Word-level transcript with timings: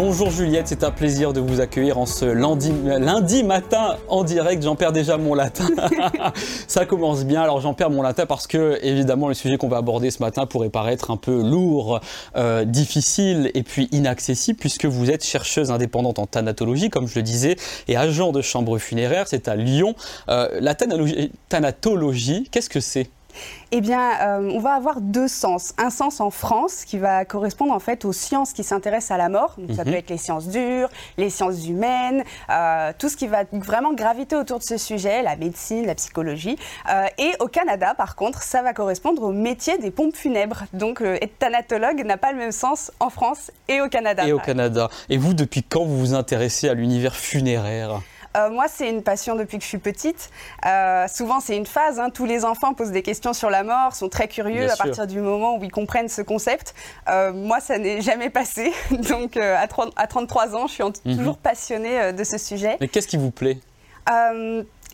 Bonjour 0.00 0.30
Juliette, 0.30 0.68
c'est 0.68 0.84
un 0.84 0.92
plaisir 0.92 1.32
de 1.32 1.40
vous 1.40 1.60
accueillir 1.60 1.98
en 1.98 2.06
ce 2.06 2.24
lundi, 2.24 3.42
matin 3.42 3.96
en 4.06 4.22
direct. 4.22 4.62
J'en 4.62 4.76
perds 4.76 4.92
déjà 4.92 5.18
mon 5.18 5.34
latin. 5.34 5.66
Ça 6.68 6.86
commence 6.86 7.24
bien. 7.24 7.42
Alors 7.42 7.60
j'en 7.60 7.74
perds 7.74 7.90
mon 7.90 8.02
latin 8.02 8.24
parce 8.24 8.46
que 8.46 8.78
évidemment 8.84 9.26
le 9.26 9.34
sujet 9.34 9.56
qu'on 9.56 9.66
va 9.66 9.78
aborder 9.78 10.12
ce 10.12 10.22
matin 10.22 10.46
pourrait 10.46 10.68
paraître 10.68 11.10
un 11.10 11.16
peu 11.16 11.42
lourd, 11.42 11.98
euh, 12.36 12.64
difficile 12.64 13.50
et 13.54 13.64
puis 13.64 13.88
inaccessible 13.90 14.60
puisque 14.60 14.84
vous 14.84 15.10
êtes 15.10 15.24
chercheuse 15.24 15.72
indépendante 15.72 16.20
en 16.20 16.26
thanatologie, 16.26 16.90
comme 16.90 17.08
je 17.08 17.16
le 17.16 17.24
disais, 17.24 17.56
et 17.88 17.96
agent 17.96 18.30
de 18.30 18.40
chambre 18.40 18.78
funéraire. 18.78 19.26
C'est 19.26 19.48
à 19.48 19.56
Lyon. 19.56 19.96
Euh, 20.28 20.60
la 20.60 20.76
thanatologie, 20.76 22.48
qu'est-ce 22.52 22.70
que 22.70 22.78
c'est? 22.78 23.10
Eh 23.70 23.80
bien, 23.80 24.10
euh, 24.20 24.50
on 24.52 24.60
va 24.60 24.72
avoir 24.72 25.00
deux 25.00 25.28
sens. 25.28 25.74
Un 25.78 25.90
sens 25.90 26.20
en 26.20 26.30
France 26.30 26.84
qui 26.84 26.98
va 26.98 27.24
correspondre 27.24 27.72
en 27.72 27.78
fait 27.78 28.04
aux 28.04 28.12
sciences 28.12 28.52
qui 28.52 28.64
s'intéressent 28.64 29.12
à 29.12 29.18
la 29.18 29.28
mort. 29.28 29.56
Ça 29.74 29.84
peut 29.84 29.90
mhm. 29.90 29.96
être 29.96 30.10
les 30.10 30.16
sciences 30.16 30.48
dures, 30.48 30.88
les 31.16 31.30
sciences 31.30 31.66
humaines, 31.66 32.24
euh, 32.50 32.92
tout 32.98 33.08
ce 33.08 33.16
qui 33.16 33.26
va 33.26 33.44
vraiment 33.52 33.92
graviter 33.92 34.36
autour 34.36 34.58
de 34.58 34.64
ce 34.64 34.78
sujet, 34.78 35.22
la 35.22 35.36
médecine, 35.36 35.86
la 35.86 35.94
psychologie. 35.94 36.56
Euh, 36.90 37.06
et 37.18 37.32
au 37.40 37.46
Canada, 37.46 37.94
par 37.94 38.16
contre, 38.16 38.42
ça 38.42 38.62
va 38.62 38.72
correspondre 38.72 39.22
au 39.22 39.32
métier 39.32 39.78
des 39.78 39.90
pompes 39.90 40.16
funèbres. 40.16 40.64
Donc, 40.72 41.00
être 41.00 41.38
thanatologue 41.38 42.04
n'a 42.04 42.16
pas 42.16 42.32
le 42.32 42.38
même 42.38 42.52
sens 42.52 42.90
en 43.00 43.10
France 43.10 43.50
et 43.68 43.80
au 43.80 43.88
Canada. 43.88 44.26
Et 44.26 44.32
au 44.32 44.38
Canada. 44.38 44.88
Et 45.08 45.18
vous, 45.18 45.34
depuis 45.34 45.62
quand 45.62 45.84
vous 45.84 45.98
vous 45.98 46.14
intéressez 46.14 46.68
à 46.68 46.74
l'univers 46.74 47.16
funéraire? 47.16 48.00
Euh, 48.36 48.50
moi, 48.50 48.66
c'est 48.68 48.88
une 48.88 49.02
passion 49.02 49.36
depuis 49.36 49.58
que 49.58 49.64
je 49.64 49.68
suis 49.68 49.78
petite. 49.78 50.30
Euh, 50.66 51.06
souvent, 51.08 51.40
c'est 51.40 51.56
une 51.56 51.66
phase. 51.66 51.98
Hein. 51.98 52.10
Tous 52.10 52.26
les 52.26 52.44
enfants 52.44 52.74
posent 52.74 52.90
des 52.90 53.02
questions 53.02 53.32
sur 53.32 53.50
la 53.50 53.62
mort, 53.62 53.94
sont 53.94 54.08
très 54.08 54.28
curieux 54.28 54.70
à 54.70 54.76
partir 54.76 55.06
du 55.06 55.20
moment 55.20 55.56
où 55.56 55.64
ils 55.64 55.72
comprennent 55.72 56.08
ce 56.08 56.22
concept. 56.22 56.74
Euh, 57.08 57.32
moi, 57.32 57.60
ça 57.60 57.78
n'est 57.78 58.00
jamais 58.00 58.30
passé. 58.30 58.72
Donc, 58.90 59.36
à, 59.36 59.66
33 59.66 60.54
ans, 60.54 60.66
je 60.66 60.72
suis 60.74 60.84
mhm. 60.84 61.16
toujours 61.16 61.38
passionnée 61.38 62.12
de 62.12 62.24
ce 62.24 62.38
sujet. 62.38 62.76
Mais 62.80 62.88
qu'est-ce 62.88 63.08
qui 63.08 63.16
vous 63.16 63.30
plaît? 63.30 63.58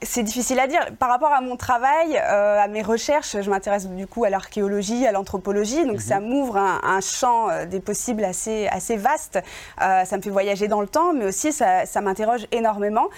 C'est 0.03 0.23
difficile 0.23 0.59
à 0.59 0.67
dire. 0.67 0.81
Par 0.99 1.09
rapport 1.09 1.33
à 1.33 1.41
mon 1.41 1.57
travail, 1.57 2.17
euh, 2.17 2.59
à 2.61 2.69
mes 2.69 2.83
recherches, 2.83 3.41
je 3.41 3.51
m'intéresse 3.51 3.89
du 3.89 4.07
coup 4.07 4.25
à 4.25 4.31
l'archéologie, 4.31 5.07
à 5.07 5.13
l'anthropologie, 5.13 5.87
donc 5.87 6.01
ça 6.01 6.21
mhm. 6.21 6.29
m'ouvre 6.29 6.57
un, 6.57 7.01
champ 7.01 7.51
euh, 7.51 7.67
des 7.67 7.81
possibles 7.81 8.25
assez, 8.25 8.67
assez 8.69 8.97
vaste. 8.97 9.39
Euh, 9.83 10.05
ça 10.05 10.17
me 10.17 10.23
fait 10.23 10.31
voyager 10.31 10.69
dans 10.69 10.81
le 10.81 10.87
temps, 10.87 11.13
mais 11.13 11.27
aussi 11.27 11.53
ça, 11.53 11.85
m'interroge 12.01 12.47
énormément, 12.53 13.09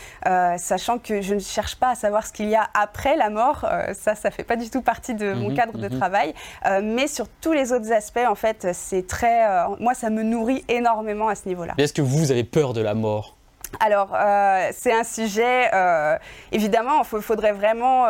sachant 0.58 0.98
que 0.98 1.20
je 1.20 1.34
ne 1.34 1.40
cherche 1.40 1.76
pas 1.76 1.90
à 1.90 1.94
savoir 1.94 2.26
ce 2.26 2.32
qu'il 2.32 2.48
y 2.48 2.54
a 2.54 2.68
après 2.74 3.16
la 3.16 3.30
mort. 3.30 3.66
ça, 3.94 4.14
ça 4.14 4.30
fait 4.30 4.44
pas 4.44 4.56
du 4.56 4.70
tout 4.70 4.80
partie 4.80 5.14
de 5.14 5.32
mon 5.32 5.48
mhm, 5.48 5.56
cadre 5.56 5.78
de 5.78 5.88
mhm. 5.88 5.98
travail. 5.98 6.34
mais 6.82 7.06
sur 7.08 7.26
tous 7.28 7.52
les 7.52 7.72
autres 7.72 7.92
aspects, 7.92 8.26
en 8.28 8.34
fait, 8.34 8.68
c'est 8.72 9.06
très. 9.06 9.46
moi, 9.80 9.94
ça 9.94 10.10
me 10.10 10.22
nourrit 10.22 10.64
énormément 10.68 11.28
à 11.28 11.34
ce 11.34 11.48
niveau-là. 11.48 11.74
Est-ce 11.78 11.92
que 11.92 12.02
vous 12.02 12.30
avez 12.30 12.44
peur 12.44 12.72
de 12.72 12.80
la 12.80 12.94
mort? 12.94 13.35
Alors, 13.80 14.14
euh, 14.14 14.70
c'est 14.72 14.92
un 14.92 15.04
sujet, 15.04 15.70
euh, 15.74 16.16
évidemment, 16.52 17.02
il 17.12 17.22
faudrait 17.22 17.52
vraiment 17.52 18.06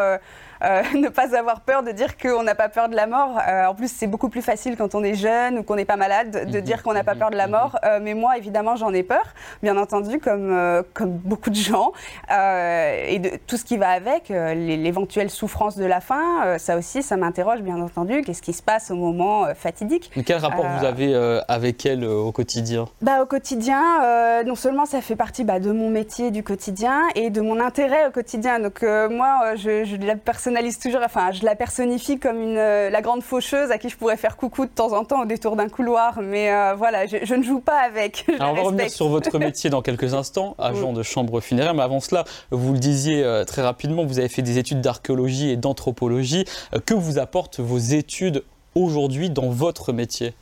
euh, 0.67 0.83
ne 0.95 1.09
pas 1.09 1.37
avoir 1.37 1.61
peur 1.61 1.83
de 1.83 1.93
dire 1.93 2.17
qu'on 2.17 2.43
n'a 2.43 2.55
pas 2.55 2.69
peur 2.69 2.89
de 2.89 2.97
la 2.97 3.07
mort. 3.07 3.39
Euh, 3.47 3.67
en 3.67 3.75
plus, 3.75 3.91
c'est 3.91 4.07
beaucoup 4.07 4.29
plus 4.29 4.43
facile 4.43 4.77
quand 4.77 4.95
on 4.95 5.03
est 5.03 5.15
jeune 5.15 5.59
ou 5.59 5.63
qu'on 5.63 5.77
n'est 5.77 5.85
pas 5.85 5.97
malade 5.97 6.51
de 6.51 6.59
mhm. 6.59 6.65
dire 6.65 6.83
qu'on 6.83 6.93
n'a 6.93 7.05
pas 7.05 7.15
peur 7.15 7.31
de 7.31 7.37
la 7.37 7.47
mhm. 7.47 7.53
mort. 7.53 7.79
Euh, 7.85 8.01
mais 8.03 8.15
moi, 8.15 8.37
évidemment, 8.37 8.77
j'en 8.77 8.93
ai 8.93 9.03
peur, 9.03 9.25
bien 9.63 9.77
entendu, 9.77 10.19
comme, 10.19 10.83
comme 10.95 11.11
beaucoup 11.11 11.51
de 11.51 11.57
gens. 11.57 11.93
et 12.31 13.19
de 13.19 13.39
tout 13.47 13.57
ce 13.57 13.65
qui 13.65 13.77
va 13.77 13.91
avec, 13.91 14.29
l'éventuelle 14.29 15.31
souffrance 15.31 15.77
de 15.77 15.85
la 15.85 16.01
fin, 16.01 16.59
ça 16.59 16.77
aussi, 16.77 17.03
ça 17.03 17.17
m'interroge, 17.17 17.61
bien 17.61 17.81
entendu. 17.81 18.23
Qu'est-ce 18.23 18.43
qui 18.43 18.53
se 18.53 18.63
passe 18.63 18.91
au 18.91 18.97
moment 18.97 19.47
fatidique? 19.55 20.11
Mais 20.17 20.23
Quel 20.23 20.39
rapport 20.39 20.67
vous 20.67 20.85
avez 20.85 21.15
avec 21.49 21.87
elle 21.87 22.05
au 22.05 22.33
quotidien? 22.33 22.87
Bah, 23.03 23.23
Au 23.23 23.27
quotidien, 23.27 24.43
non 24.45 24.55
seulement 24.55 24.87
ça 24.87 25.01
fait 25.01 25.17
partie 25.17 25.45
bah, 25.45 25.61
de 25.61 25.73
mon 25.73 25.91
métier 25.91 26.31
du 26.31 26.43
quotidien 26.43 27.03
et 27.15 27.31
de 27.31 27.41
mon 27.41 27.61
intérêt 27.61 28.07
au 28.07 28.11
quotidien. 28.11 28.59
Donc 28.59 28.83
moi, 28.83 29.55
je, 29.57 29.85
je 29.85 29.97
la 29.97 30.17
personne 30.17 30.56
personnalise 30.57 30.79
toujours, 30.79 31.03
enfin, 31.05 31.33
je 31.33 31.45
la 31.45 31.55
personnifie 31.55 32.19
comme 32.19 32.41
une, 32.41 32.57
euh, 32.57 32.89
la 32.89 33.03
grande 33.03 33.23
faucheuse 33.23 33.71
à 33.71 33.77
qui 33.77 33.91
je 33.91 33.97
pourrais 33.97 34.17
faire 34.17 34.39
coucou 34.39 34.65
de 34.65 34.71
temps 34.71 34.93
en 34.93 35.05
temps 35.05 35.21
au 35.21 35.25
détour 35.27 35.55
d'un 35.55 35.69
couloir. 35.69 36.21
Mais 36.23 36.51
euh, 36.51 36.75
voilà, 36.75 37.07
je, 37.07 37.35
ne 37.35 37.43
joue 37.43 37.61
pas 37.61 37.81
avec. 37.81 38.25
Alors, 38.41 38.53
on 38.53 38.55
va 38.55 38.63
revenir 38.63 38.91
sur 38.91 39.09
votre 39.09 39.39
métier 39.47 39.69
dans 39.69 39.83
quelques 39.83 40.15
instants, 40.15 40.55
agent 40.59 40.95
de 40.95 41.03
chambre 41.03 41.41
funéraire. 41.41 41.75
Mais 41.75 41.83
avant 41.83 42.01
cela, 42.01 42.25
vous 42.51 42.73
le 42.73 42.79
disiez 42.79 43.23
euh, 43.23 43.45
très 43.45 43.61
rapidement, 43.61 44.07
vous 44.07 44.19
avez 44.19 44.29
fait 44.29 44.43
des 44.43 44.57
études 44.57 44.81
d'archéologie 44.81 45.51
et 45.51 45.57
d'anthropologie. 45.57 46.47
que 46.87 46.95
vous 46.95 47.19
apportent 47.19 47.61
vos 47.61 47.79
études 47.79 48.43
aujourd'hui 48.75 49.29
dans 49.29 49.51
votre 49.51 49.93
métier? 49.93 50.35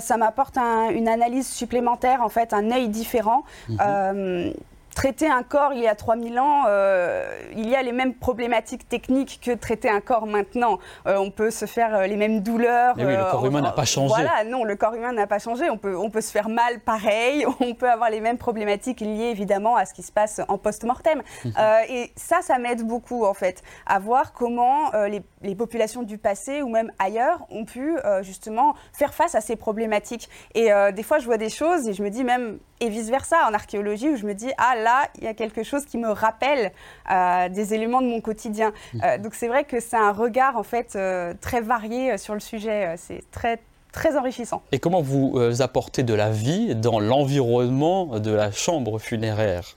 Ça 0.00 0.16
m'apporte 0.16 0.56
une 0.56 1.06
analyse 1.06 1.48
supplémentaire, 1.48 2.22
en 2.22 2.28
fait, 2.28 2.52
un 2.52 2.72
œil 2.72 2.88
différent. 2.88 3.44
Mhm 3.68 4.52
traiter 4.98 5.30
un 5.30 5.44
corps 5.44 5.74
il 5.74 5.80
y 5.80 5.86
a 5.86 5.94
3000 5.94 6.40
ans, 6.40 6.64
euh, 6.66 7.30
il 7.52 7.68
y 7.68 7.76
a 7.76 7.82
les 7.84 7.92
mêmes 7.92 8.14
problématiques 8.14 8.88
techniques 8.88 9.38
que 9.40 9.52
traiter 9.52 9.88
un 9.88 10.00
corps 10.00 10.26
maintenant. 10.26 10.80
Euh, 11.06 11.18
on 11.18 11.30
peut 11.30 11.52
se 11.52 11.66
faire 11.66 11.94
euh, 11.94 12.06
les 12.08 12.16
mêmes 12.16 12.40
douleurs. 12.40 12.96
Mais 12.96 13.04
oui, 13.04 13.16
le 13.16 13.30
corps 13.30 13.46
humain 13.46 13.60
n'a 13.60 13.70
pas 13.70 13.84
changé. 13.84 14.12
Voilà, 14.12 14.42
non, 14.42 14.64
le 14.64 14.74
corps 14.74 14.94
humain 14.94 15.12
n'a 15.12 15.28
pas 15.28 15.38
changé. 15.38 15.70
On 15.70 15.78
peut, 15.78 15.96
on 15.96 16.10
peut 16.10 16.20
se 16.20 16.32
faire 16.32 16.48
mal 16.48 16.80
pareil. 16.80 17.46
On 17.60 17.74
peut 17.74 17.88
avoir 17.88 18.10
les 18.10 18.20
mêmes 18.20 18.38
problématiques 18.38 19.00
liées 19.00 19.30
évidemment 19.30 19.76
à 19.76 19.84
ce 19.84 19.94
qui 19.94 20.02
se 20.02 20.10
passe 20.10 20.40
en 20.48 20.58
post-mortem. 20.58 21.22
Mhm. 21.44 21.52
et 21.88 22.12
ça, 22.16 22.40
ça 22.42 22.58
m'aide 22.58 22.84
beaucoup 22.84 23.24
en 23.24 23.34
fait 23.34 23.62
à 23.86 23.98
voir 23.98 24.32
comment 24.32 24.90
les, 25.06 25.22
les, 25.42 25.54
populations 25.54 26.02
du 26.02 26.18
passé 26.18 26.62
ou 26.62 26.68
même 26.68 26.90
ailleurs 26.98 27.46
ont 27.50 27.64
pu 27.64 27.96
justement 28.22 28.74
faire 28.92 29.12
face 29.14 29.34
à 29.34 29.40
ces 29.40 29.56
problématiques. 29.56 30.28
Et 30.54 30.70
des 30.94 31.02
fois, 31.02 31.18
je 31.18 31.26
vois 31.26 31.36
des 31.36 31.50
choses 31.50 31.88
et 31.88 31.92
je 31.92 32.02
me 32.02 32.10
dis 32.10 32.24
même 32.24 32.58
et 32.80 32.88
vice-versa 32.88 33.36
en 33.48 33.54
archéologie 33.54 34.08
où 34.08 34.16
je 34.16 34.26
me 34.26 34.34
dis, 34.34 34.50
ah 34.58 34.74
là, 34.76 35.08
il 35.18 35.24
y 35.24 35.26
a 35.26 35.34
quelque 35.34 35.62
chose 35.62 35.84
qui 35.84 35.98
me 35.98 36.10
rappelle 36.10 36.72
euh, 37.10 37.48
des 37.48 37.74
éléments 37.74 38.00
de 38.00 38.06
mon 38.06 38.20
quotidien. 38.20 38.72
Euh, 39.02 39.18
donc 39.18 39.34
c'est 39.34 39.48
vrai 39.48 39.64
que 39.64 39.80
c'est 39.80 39.96
un 39.96 40.12
regard 40.12 40.56
en 40.56 40.62
fait 40.62 40.94
euh, 40.96 41.34
très 41.40 41.60
varié 41.60 42.18
sur 42.18 42.34
le 42.34 42.40
sujet. 42.40 42.94
C'est 42.96 43.22
très 43.30 43.60
très 43.92 44.16
enrichissant. 44.16 44.62
Et 44.70 44.78
comment 44.78 45.00
vous 45.00 45.40
apportez 45.60 46.02
de 46.02 46.14
la 46.14 46.30
vie 46.30 46.74
dans 46.74 47.00
l'environnement 47.00 48.18
de 48.18 48.30
la 48.30 48.52
chambre 48.52 48.98
funéraire? 48.98 49.76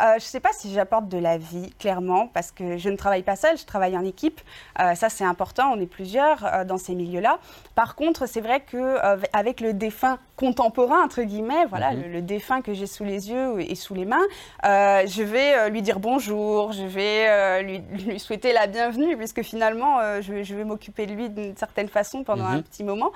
Euh, 0.00 0.12
je 0.12 0.16
ne 0.16 0.20
sais 0.20 0.40
pas 0.40 0.52
si 0.52 0.72
j'apporte 0.72 1.08
de 1.08 1.18
la 1.18 1.36
vie, 1.36 1.70
clairement, 1.78 2.28
parce 2.28 2.52
que 2.52 2.78
je 2.78 2.88
ne 2.88 2.96
travaille 2.96 3.22
pas 3.22 3.36
seule, 3.36 3.58
je 3.58 3.66
travaille 3.66 3.96
en 3.96 4.04
équipe. 4.04 4.40
Euh, 4.80 4.94
ça, 4.94 5.08
c'est 5.08 5.24
important, 5.24 5.72
on 5.74 5.80
est 5.80 5.86
plusieurs 5.86 6.44
euh, 6.44 6.64
dans 6.64 6.78
ces 6.78 6.94
milieux-là. 6.94 7.38
Par 7.74 7.94
contre, 7.94 8.26
c'est 8.26 8.40
vrai 8.40 8.60
qu'avec 8.60 9.60
le 9.60 9.72
défunt 9.72 10.18
contemporain, 10.36 11.02
entre 11.04 11.22
guillemets, 11.22 11.66
voilà, 11.66 11.92
mhm. 11.92 12.12
le, 12.12 12.22
défunt 12.22 12.62
que 12.62 12.72
j'ai 12.72 12.86
sous 12.86 13.04
les 13.04 13.30
yeux 13.30 13.60
et 13.60 13.74
sous 13.74 13.94
les 13.94 14.06
mains, 14.06 14.24
je 14.62 15.22
vais 15.22 15.68
lui 15.70 15.82
dire 15.82 16.00
bonjour, 16.00 16.72
je 16.72 16.84
vais 16.84 17.62
lui, 17.92 18.18
souhaiter 18.18 18.52
la 18.52 18.66
bienvenue, 18.66 19.16
puisque 19.16 19.42
finalement, 19.42 19.98
je, 20.20 20.54
vais 20.54 20.64
m'occuper 20.64 21.06
de 21.06 21.12
lui 21.12 21.28
d'une 21.28 21.56
certaine 21.56 21.88
façon 21.88 22.24
pendant 22.24 22.46
un 22.46 22.56
mhm. 22.56 22.62
petit 22.62 22.84
moment. 22.84 23.12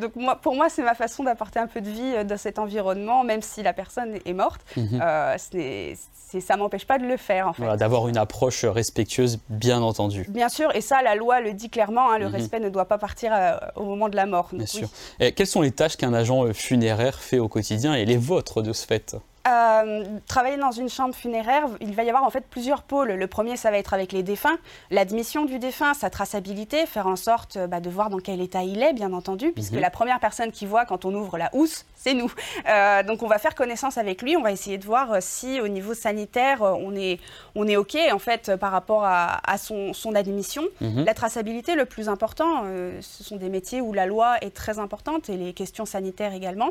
donc, 0.00 0.16
moi, 0.16 0.36
pour 0.36 0.54
moi, 0.54 0.68
c'est 0.70 0.82
ma 0.82 0.94
façon 0.94 1.24
d'apporter 1.24 1.58
un 1.58 1.66
peu 1.66 1.80
de 1.80 1.90
vie 1.90 2.24
dans 2.24 2.38
cet 2.38 2.58
environnement, 2.58 3.22
même 3.22 3.42
si 3.42 3.62
la 3.62 3.72
personne 3.74 4.18
est 4.24 4.32
morte. 4.32 4.62
Mhm. 4.76 5.00
Ça 6.40 6.56
m'empêche 6.56 6.86
pas 6.86 6.98
de 6.98 7.06
le 7.06 7.16
faire 7.16 7.48
en 7.48 7.52
fait. 7.52 7.76
D'avoir 7.76 8.08
une 8.08 8.16
approche 8.16 8.64
respectueuse, 8.64 9.38
bien 9.48 9.80
entendu. 9.80 10.26
Bien 10.28 10.48
sûr, 10.48 10.74
et 10.74 10.80
ça, 10.80 11.02
la 11.02 11.14
loi 11.14 11.40
le 11.40 11.52
dit 11.52 11.70
clairement, 11.70 12.10
hein, 12.10 12.18
le 12.18 12.26
mhm. 12.26 12.34
respect 12.34 12.60
ne 12.60 12.68
doit 12.68 12.84
pas 12.86 12.98
partir 12.98 13.32
euh, 13.32 13.56
au 13.76 13.84
moment 13.84 14.08
de 14.08 14.16
la 14.16 14.26
mort. 14.26 14.48
bien 14.52 14.66
sûr. 14.66 14.88
Et 15.20 15.32
quelles 15.32 15.46
sont 15.46 15.62
les 15.62 15.70
tâches 15.70 15.96
qu'un 15.96 16.12
agent 16.12 16.52
funéraire 16.52 17.18
fait 17.20 17.38
au 17.38 17.48
quotidien 17.48 17.94
et 17.94 18.04
les 18.04 18.16
vôtres 18.16 18.62
de 18.62 18.72
ce 18.72 18.86
fait? 18.86 19.16
Euh, 19.46 20.04
travailler 20.26 20.56
dans 20.56 20.72
une 20.72 20.88
chambre 20.88 21.14
funéraire, 21.14 21.66
il 21.80 21.94
va 21.94 22.04
y 22.04 22.08
avoir 22.08 22.24
en 22.24 22.30
fait 22.30 22.44
plusieurs 22.48 22.82
pôles. 22.82 23.12
Le 23.12 23.26
premier, 23.26 23.56
ça 23.56 23.70
va 23.70 23.78
être 23.78 23.94
avec 23.94 24.12
les 24.12 24.22
défunts, 24.22 24.58
l'admission 24.90 25.44
du 25.44 25.58
défunt, 25.58 25.94
sa 25.94 26.10
traçabilité, 26.10 26.86
faire 26.86 27.06
en 27.06 27.16
sorte 27.16 27.58
bah, 27.68 27.80
de 27.80 27.90
voir 27.90 28.10
dans 28.10 28.18
quel 28.18 28.40
état 28.40 28.62
il 28.62 28.82
est, 28.82 28.92
bien 28.92 29.12
entendu, 29.12 29.52
puisque 29.52 29.74
mhm. 29.74 29.80
la 29.80 29.90
première 29.90 30.20
personne 30.20 30.50
qui 30.50 30.66
voit 30.66 30.84
quand 30.84 31.04
on 31.04 31.14
ouvre 31.14 31.38
la 31.38 31.50
housse, 31.52 31.84
c'est 31.94 32.14
nous. 32.14 32.32
Euh, 32.68 33.02
donc 33.02 33.22
on 33.22 33.28
va 33.28 33.38
faire 33.38 33.54
connaissance 33.54 33.98
avec 33.98 34.22
lui, 34.22 34.36
on 34.36 34.42
va 34.42 34.50
essayer 34.50 34.78
de 34.78 34.84
voir 34.84 35.12
euh, 35.12 35.18
si 35.20 35.60
au 35.60 35.68
niveau 35.68 35.94
sanitaire, 35.94 36.62
on 36.62 36.94
est, 36.96 37.20
on 37.54 37.68
est 37.68 37.76
OK 37.76 37.96
en 38.12 38.18
fait 38.18 38.56
par 38.56 38.72
rapport 38.72 39.04
à, 39.04 39.58
son, 39.58 39.92
son, 39.92 40.14
admission. 40.14 40.64
Mhm. 40.80 41.04
La 41.04 41.14
traçabilité, 41.14 41.74
le 41.74 41.84
plus 41.84 42.08
important, 42.08 42.64
ce 43.00 43.24
sont 43.24 43.36
des 43.36 43.48
métiers 43.48 43.80
où 43.80 43.92
la 43.92 44.06
loi 44.06 44.36
est 44.40 44.54
très 44.54 44.78
importante 44.78 45.28
et 45.28 45.36
les 45.36 45.52
questions 45.52 45.84
sanitaires 45.84 46.32
également. 46.32 46.70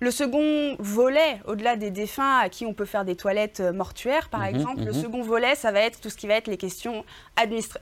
Le 0.00 0.12
second 0.12 0.76
volet, 0.78 1.40
au-delà 1.44 1.74
des 1.74 1.90
défunts 1.90 2.38
à 2.38 2.48
qui 2.48 2.64
on 2.64 2.72
peut 2.72 2.84
faire 2.84 3.04
des 3.04 3.16
toilettes 3.16 3.58
euh, 3.58 3.72
mortuaires, 3.72 4.28
par 4.28 4.42
mhm, 4.42 4.46
exemple, 4.46 4.84
le 4.84 4.92
mhm. 4.92 5.02
second 5.02 5.22
volet, 5.22 5.56
ça 5.56 5.72
va 5.72 5.80
être 5.80 6.00
tout 6.00 6.08
ce 6.08 6.16
qui 6.16 6.28
va 6.28 6.34
être 6.34 6.46
les 6.46 6.56
questions 6.56 7.04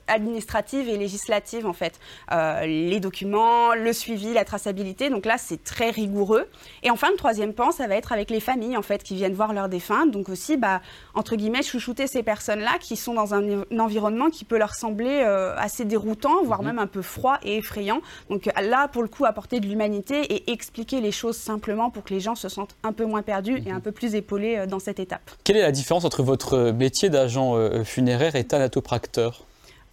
administratives 0.07 0.89
et 0.89 0.97
législatives, 0.97 1.67
en 1.67 1.73
fait. 1.73 1.99
Euh, 2.31 2.65
les 2.65 2.99
documents, 2.99 3.75
le 3.75 3.93
suivi, 3.93 4.33
la 4.33 4.45
traçabilité. 4.45 5.11
Donc 5.11 5.27
là, 5.27 5.37
c'est 5.37 5.63
très 5.63 5.91
rigoureux. 5.91 6.47
Et 6.81 6.89
enfin, 6.89 7.11
le 7.11 7.17
troisième 7.17 7.53
pan, 7.53 7.69
ça 7.69 7.85
va 7.85 7.93
être 7.93 8.11
avec 8.11 8.31
les 8.31 8.39
familles, 8.39 8.77
en 8.77 8.81
fait, 8.81 9.03
qui 9.03 9.13
viennent 9.13 9.35
voir 9.35 9.53
leurs 9.53 9.69
défunts. 9.69 10.07
Donc 10.07 10.29
aussi, 10.29 10.57
bah, 10.57 10.81
entre 11.13 11.35
guillemets, 11.35 11.61
chouchouter 11.61 12.07
ces 12.07 12.23
personnes-là 12.23 12.79
qui 12.79 12.95
sont 12.95 13.13
dans 13.13 13.35
un, 13.35 13.61
environnement 13.77 14.31
qui 14.31 14.43
peut 14.43 14.57
leur 14.57 14.73
sembler 14.73 15.21
euh, 15.23 15.53
assez 15.55 15.85
déroutant, 15.85 16.43
voire 16.43 16.61
mhm. 16.61 16.67
même 16.67 16.79
un 16.79 16.87
peu 16.87 17.03
froid 17.03 17.37
et 17.43 17.57
effrayant. 17.57 18.01
Donc 18.31 18.49
là, 18.59 18.87
pour 18.87 19.03
le 19.03 19.07
coup, 19.07 19.25
apporter 19.25 19.59
de 19.59 19.67
l'humanité 19.67 20.21
et 20.33 20.51
expliquer 20.51 20.99
les 20.99 21.11
choses 21.11 21.37
simplement 21.37 21.91
pour 21.91 22.06
que 22.07 22.13
les 22.13 22.19
gens 22.19 22.35
se 22.35 22.49
sentent 22.49 22.75
un 22.83 22.93
peu 22.93 23.05
moins 23.05 23.21
perdus 23.21 23.61
et 23.65 23.71
un 23.71 23.79
peu 23.79 23.91
plus 23.91 24.15
épaulés 24.15 24.57
euh, 24.57 24.65
dans 24.65 24.79
cette 24.79 24.99
étape. 24.99 25.29
Quelle 25.43 25.57
est 25.57 25.61
la 25.61 25.71
différence 25.71 26.05
entre 26.05 26.23
votre 26.23 26.71
métier 26.71 27.09
d'agent 27.09 27.55
euh, 27.55 27.83
funéraire 27.83 28.35
et 28.35 28.43
thanatopracteur? 28.43 29.43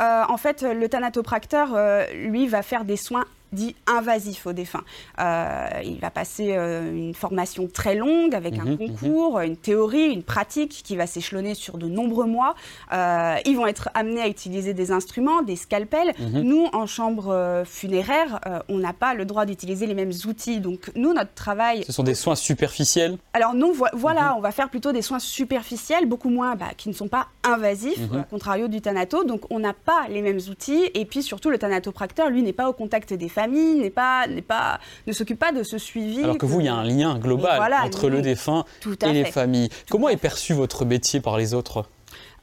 En 0.00 0.36
fait, 0.36 0.62
le 0.62 0.86
thanatopracteur, 0.88 1.78
lui, 2.14 2.46
va 2.46 2.62
faire 2.62 2.84
des 2.84 2.98
soins 2.98 3.24
dit 3.54 3.74
invasif 3.86 4.46
au 4.46 4.52
défunt. 4.52 4.84
Euh, 5.20 5.68
il 5.84 5.98
va 6.00 6.10
passer 6.10 6.54
euh, 6.56 6.92
une 6.92 7.14
formation 7.14 7.68
très 7.72 7.94
longue 7.94 8.34
avec 8.34 8.58
un 8.58 8.64
mhm, 8.64 8.78
concours, 8.78 9.38
mhm. 9.38 9.44
une 9.44 9.56
théorie, 9.56 10.10
une 10.10 10.22
pratique 10.22 10.82
qui 10.84 10.96
va 10.96 11.06
s'échelonner 11.06 11.54
sur 11.54 11.78
de 11.78 11.88
nombreux 11.88 12.26
mois. 12.26 12.54
Euh, 12.92 13.36
ils 13.46 13.56
vont 13.56 13.66
être 13.66 13.88
amenés 13.94 14.20
à 14.20 14.28
utiliser 14.28 14.74
des 14.74 14.90
instruments, 14.92 15.42
des 15.42 15.56
scalpels. 15.56 16.12
Mhm. 16.18 16.42
Nous, 16.42 16.66
en 16.72 16.86
chambre 16.86 17.62
funéraire, 17.64 18.40
on 18.68 18.78
n'a 18.78 18.92
pas 18.92 19.14
le 19.14 19.24
droit 19.24 19.46
d'utiliser 19.46 19.86
les 19.86 19.94
mêmes 19.94 20.12
outils. 20.26 20.60
Donc 20.60 20.90
nous, 20.94 21.12
notre 21.14 21.34
travail... 21.34 21.84
Ce 21.84 21.92
sont 21.92 22.02
des 22.02 22.14
soins 22.14 22.34
superficiels 22.34 23.18
Alors 23.32 23.54
non, 23.54 23.72
voilà, 23.92 24.34
on 24.36 24.40
va 24.40 24.50
faire 24.50 24.68
plutôt 24.68 24.92
des 24.92 25.02
soins 25.02 25.18
superficiels, 25.18 26.06
beaucoup 26.06 26.30
moins, 26.30 26.56
bah, 26.56 26.70
qui 26.76 26.88
ne 26.88 26.94
sont 26.94 27.08
pas 27.08 27.28
invasifs, 27.42 28.00
à 28.12 28.22
contrario 28.24 28.68
du 28.68 28.80
thanato. 28.80 29.24
Donc 29.24 29.42
on 29.50 29.58
n'a 29.58 29.72
pas 29.72 30.06
les 30.08 30.22
mêmes 30.22 30.40
outils. 30.50 30.90
Et 30.94 31.04
puis 31.04 31.22
surtout, 31.22 31.50
le 31.50 31.58
thanatopracteur, 31.58 32.30
lui, 32.30 32.42
n'est 32.42 32.52
pas 32.52 32.68
au 32.68 32.72
contact 32.72 33.12
des 33.12 33.28
femmes 33.28 33.43
n'est 33.46 33.90
pas, 33.90 34.26
n'est 34.26 34.42
pas, 34.42 34.80
ne 35.06 35.12
s'occupe 35.12 35.38
pas 35.38 35.52
de 35.52 35.62
ce 35.62 35.78
suivi. 35.78 36.22
Alors 36.22 36.38
que, 36.38 36.46
vous, 36.46 36.60
il 36.60 36.66
y 36.66 36.68
a 36.68 36.74
un 36.74 36.84
lien 36.84 37.18
global 37.18 37.74
entre 37.82 38.08
le 38.08 38.22
défunt 38.22 38.64
et 39.06 39.12
les 39.12 39.24
familles. 39.24 39.68
Comment 39.90 40.08
est 40.08 40.16
perçu 40.16 40.54
votre 40.54 40.84
métier 40.84 41.20
par 41.20 41.38
les 41.38 41.54
autres? 41.54 41.86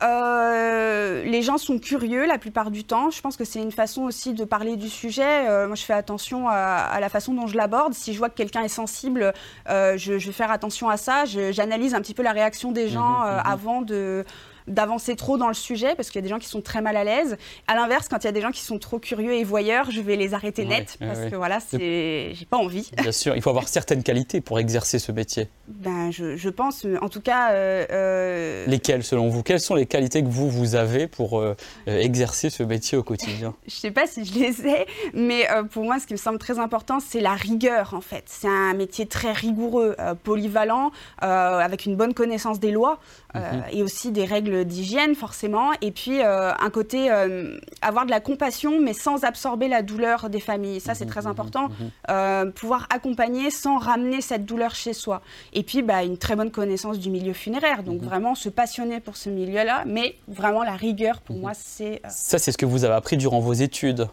Euh, 0.04 1.24
les 1.24 1.42
gens 1.42 1.58
sont 1.58 1.78
curieux 1.78 2.26
la 2.26 2.38
plupart 2.38 2.72
du 2.72 2.84
temps. 2.84 3.12
Je 3.12 3.22
pense 3.22 3.38
que 3.38 3.46
c'est 3.46 3.62
une 3.62 3.72
façon 3.72 4.04
aussi 4.04 4.34
de 4.34 4.44
parler 4.46 4.76
du 4.76 4.90
sujet. 4.90 5.48
Euh, 5.48 5.68
moi, 5.68 5.76
je 5.76 5.84
fais 5.84 5.94
attention 5.94 6.48
à, 6.50 6.98
la 7.00 7.10
façon 7.10 7.34
dont 7.34 7.48
je 7.48 7.56
l'aborde. 7.56 7.94
Si 7.94 8.14
je 8.14 8.18
vois 8.18 8.30
que 8.30 8.36
quelqu'un 8.36 8.64
est 8.64 8.68
sensible, 8.68 9.34
euh, 9.70 9.98
je, 9.98 10.14
vais 10.14 10.32
faire 10.32 10.52
attention 10.52 10.90
à 10.90 10.98
ça. 10.98 11.26
J'analyse 11.26 11.94
un 11.94 12.02
petit 12.02 12.14
peu 12.14 12.24
la 12.24 12.32
réaction 12.32 12.72
des 12.72 12.90
gens 12.90 13.20
mmh 13.20 13.26
mmh 13.26 13.42
avant 13.44 13.82
de 13.82 14.26
d'avancer 14.68 15.16
trop 15.16 15.38
dans 15.38 15.48
le 15.48 15.54
sujet 15.54 15.96
parce 15.96 16.10
qu'il 16.10 16.20
y 16.20 16.24
a 16.24 16.24
des 16.24 16.30
gens 16.30 16.40
qui 16.40 16.48
sont 16.48 16.62
très 16.62 16.82
mal 16.82 16.98
à 16.98 17.04
l'aise. 17.04 17.38
À 17.68 17.76
l'inverse, 17.76 18.08
quand 18.10 18.24
il 18.24 18.26
y 18.26 18.30
a 18.30 18.34
des 18.34 18.42
gens 18.42 18.52
qui 18.52 18.62
sont 18.62 18.80
trop 18.80 19.00
curieux 19.00 19.34
et 19.34 19.44
voyeurs, 19.44 19.92
je 19.92 20.02
vais 20.02 20.16
les 20.16 20.34
arrêter 20.34 20.66
net 20.66 20.98
parce 21.00 21.30
que 21.30 21.36
voilà, 21.36 21.60
c'est, 21.60 22.34
j'ai 22.34 22.46
pas 22.46 22.58
envie. 22.58 22.90
Bien 22.98 23.12
sûr, 23.12 23.36
il 23.36 23.42
faut 23.42 23.50
avoir 23.50 23.68
certaines 23.68 24.04
qualités 24.04 24.42
pour 24.42 24.60
exercer 24.60 25.00
ce 25.00 25.12
métier. 25.12 25.48
Ben, 25.68 26.12
je, 26.12 26.50
pense, 26.50 26.86
en 27.02 27.10
tout 27.10 27.22
cas. 27.22 27.52
Euh, 27.52 27.86
euh, 27.92 28.66
Lesquelles, 28.68 29.04
selon 29.04 29.30
vous? 29.30 29.44
Quelles 29.44 29.60
sont 29.60 29.76
les 29.76 29.86
qualités 29.86 30.22
que 30.22 30.28
vous 30.28 30.50
vous 30.50 30.76
avez 30.76 31.08
pour 31.08 31.40
euh, 31.40 31.56
exercer 31.88 32.50
ce 32.50 32.64
métier 32.64 32.98
au 32.98 33.04
quotidien? 33.04 33.54
Je 33.68 33.76
sais 33.76 33.92
pas 33.92 34.06
si 34.06 34.26
je 34.26 34.34
les 34.34 34.68
ai, 34.68 34.86
mais 35.14 35.48
pour 35.72 35.84
moi, 35.84 36.00
ce 36.00 36.08
qui 36.08 36.14
me 36.14 36.18
semble 36.18 36.40
très 36.40 36.60
important, 36.60 37.00
c'est 37.00 37.22
la 37.22 37.34
rigueur 37.34 37.94
en 37.94 38.02
fait. 38.02 38.24
C'est 38.26 38.48
un 38.48 38.74
métier 38.74 39.06
très 39.06 39.32
rigoureux, 39.32 39.96
polyvalent, 40.24 40.92
avec 41.20 41.86
une 41.86 41.96
bonne 41.96 42.14
connaissance 42.14 42.60
des 42.60 42.72
lois 42.72 43.00
mhm. 43.34 43.42
et 43.72 43.84
aussi 43.84 44.12
des 44.12 44.26
règles 44.26 44.51
d'hygiène 44.66 45.16
forcément, 45.16 45.72
et 45.82 45.92
puis 45.92 46.22
euh, 46.22 46.52
un 46.54 46.70
côté 46.70 47.12
euh, 47.12 47.58
avoir 47.82 48.06
de 48.06 48.12
la 48.12 48.20
compassion 48.20 48.80
mais 48.80 48.94
sans 48.94 49.24
absorber 49.24 49.68
la 49.68 49.82
douleur 49.82 50.30
des 50.30 50.40
familles. 50.40 50.80
Ça 50.80 50.94
c'est 50.94 51.06
très 51.06 51.28
important, 51.28 51.70
euh, 52.10 52.46
pouvoir 52.52 52.88
accompagner 52.90 53.50
sans 53.50 53.78
ramener 53.78 54.22
cette 54.22 54.46
douleur 54.46 54.76
chez 54.76 54.94
soi. 54.94 55.22
Et 55.54 55.64
puis 55.64 55.82
bah, 55.82 56.04
une 56.04 56.18
très 56.18 56.36
bonne 56.36 56.52
connaissance 56.52 57.00
du 57.00 57.10
milieu 57.10 57.34
funéraire, 57.34 57.84
donc 57.84 58.02
vraiment 58.02 58.36
se 58.36 58.50
passionner 58.50 59.00
pour 59.00 59.18
ce 59.18 59.30
milieu-là, 59.30 59.84
mais 59.86 60.16
vraiment 60.28 60.64
la 60.64 60.76
rigueur 60.76 61.22
pour 61.22 61.38
moi 61.38 61.52
c'est... 61.54 62.02
Ça 62.10 62.38
c'est 62.40 62.52
ce 62.52 62.58
que 62.58 62.66
vous 62.66 62.84
avez 62.84 62.96
appris 62.96 63.18
durant 63.18 63.40
vos 63.40 63.54
études 63.54 64.08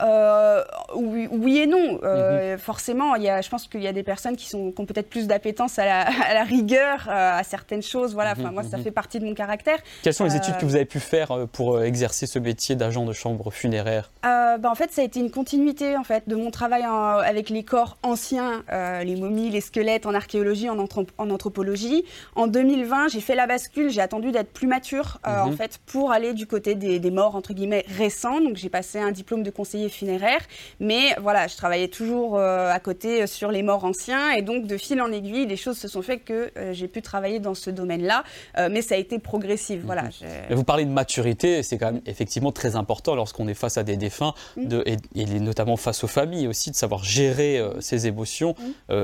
euh, 0.00 0.62
oui, 0.94 1.58
et 1.58 1.66
non. 1.66 2.00
Euh, 2.02 2.52
mhm. 2.52 2.58
Forcément, 2.58 3.14
il 3.14 3.22
y 3.22 3.28
a, 3.28 3.40
je 3.40 3.48
pense 3.48 3.66
qu'il 3.68 3.82
y 3.82 3.86
a 3.86 3.92
des 3.92 4.02
personnes 4.02 4.36
qui, 4.36 4.48
sont, 4.48 4.72
ont 4.76 4.86
peut-être 4.86 5.08
plus 5.08 5.26
d'appétence 5.26 5.78
à 5.78 5.84
la, 5.84 6.44
rigueur, 6.44 7.08
euh, 7.08 7.38
à 7.38 7.42
certaines 7.44 7.82
choses. 7.82 8.14
Voilà, 8.14 8.32
enfin, 8.32 8.48
mhm, 8.48 8.54
moi, 8.54 8.62
ça 8.62 8.78
mhm. 8.78 8.84
fait 8.84 8.90
partie 8.90 9.18
de 9.18 9.24
mon 9.24 9.34
caractère. 9.34 9.78
Quelles 10.02 10.14
sont 10.14 10.24
les 10.24 10.36
études 10.36 10.56
que 10.58 10.64
vous 10.64 10.76
avez 10.76 10.84
pu 10.84 11.00
faire 11.00 11.46
pour 11.52 11.82
exercer 11.82 12.26
ce 12.26 12.38
métier 12.38 12.76
d'agent 12.76 13.04
de 13.04 13.12
chambre 13.12 13.50
funéraire? 13.50 14.12
Bah, 14.22 14.58
En 14.70 14.74
fait, 14.74 14.92
ça 14.92 15.02
a 15.02 15.04
été 15.04 15.20
une 15.20 15.30
continuité 15.30 15.96
en 15.96 16.04
fait, 16.04 16.28
de 16.28 16.36
mon 16.36 16.50
travail 16.50 16.82
avec 16.82 17.50
les 17.50 17.64
corps 17.64 17.98
anciens, 18.02 18.62
les 19.02 19.16
momies, 19.16 19.50
les 19.50 19.60
squelettes 19.60 20.06
en 20.06 20.14
archéologie, 20.14 20.68
en, 20.68 20.78
en 21.18 21.30
anthropologie. 21.30 22.04
En 22.36 22.46
2020, 22.46 23.08
j'ai 23.08 23.20
fait 23.20 23.34
la 23.34 23.46
bascule, 23.46 23.90
j'ai 23.90 24.00
attendu 24.00 24.30
d'être 24.32 24.52
plus 24.52 24.66
mature 24.66 25.18
en 25.24 25.52
fait, 25.52 25.78
pour 25.86 26.12
aller 26.12 26.34
du 26.34 26.46
côté 26.46 26.74
des, 26.74 26.98
des 26.98 27.10
morts, 27.10 27.36
entre 27.36 27.52
guillemets, 27.52 27.84
récents. 27.98 28.40
Donc, 28.40 28.56
j'ai 28.56 28.68
passé 28.68 28.98
un 28.98 29.12
diplôme 29.12 29.42
de 29.42 29.50
conseiller 29.50 29.81
funéraire. 29.88 30.40
Mais 30.80 31.14
voilà, 31.20 31.46
je 31.46 31.56
travaillais 31.56 31.88
toujours 31.88 32.38
euh, 32.38 32.70
à 32.70 32.80
côté 32.80 33.26
sur 33.26 33.50
les 33.50 33.62
morts 33.62 33.84
anciens. 33.84 34.32
Et 34.32 34.42
donc, 34.42 34.66
de 34.66 34.76
fil 34.76 35.00
en 35.00 35.12
aiguille, 35.12 35.46
les 35.46 35.56
choses 35.56 35.78
se 35.78 35.88
sont 35.88 36.02
faites 36.02 36.24
que 36.24 36.50
euh, 36.56 36.72
j'ai 36.72 36.88
pu 36.88 37.02
travailler 37.02 37.40
dans 37.40 37.54
ce 37.54 37.70
domaine-là. 37.70 38.24
Euh, 38.58 38.68
mais 38.70 38.82
ça 38.82 38.94
a 38.94 38.98
été 38.98 39.18
progressif. 39.18 39.80
Voilà, 39.84 40.02
mhm. 40.02 40.56
vous 40.56 40.64
parlez 40.64 40.84
de 40.84 40.90
maturité. 40.90 41.62
C'est 41.62 41.78
quand 41.78 41.92
même 41.92 42.02
effectivement 42.06 42.52
très 42.52 42.76
important 42.76 43.14
lorsqu'on 43.14 43.48
est 43.48 43.54
face 43.54 43.76
à 43.76 43.82
des 43.82 43.96
défunts, 43.96 44.34
de, 44.56 44.84
et, 44.86 45.26
notamment 45.40 45.76
face 45.76 46.04
aux 46.04 46.08
familles 46.08 46.48
aussi, 46.48 46.70
de 46.70 46.76
savoir 46.76 47.04
gérer 47.04 47.62
ses 47.80 48.06
émotions. 48.06 48.54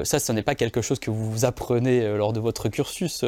Ça, 0.05 0.19
ce 0.19 0.33
n'est 0.33 0.43
pas 0.43 0.55
quelque 0.55 0.83
chose 0.83 0.99
que 0.99 1.11
vous 1.11 1.45
apprenez 1.45 2.17
lors 2.17 2.33
de 2.33 2.41
votre 2.41 2.69
cursus 2.69 3.25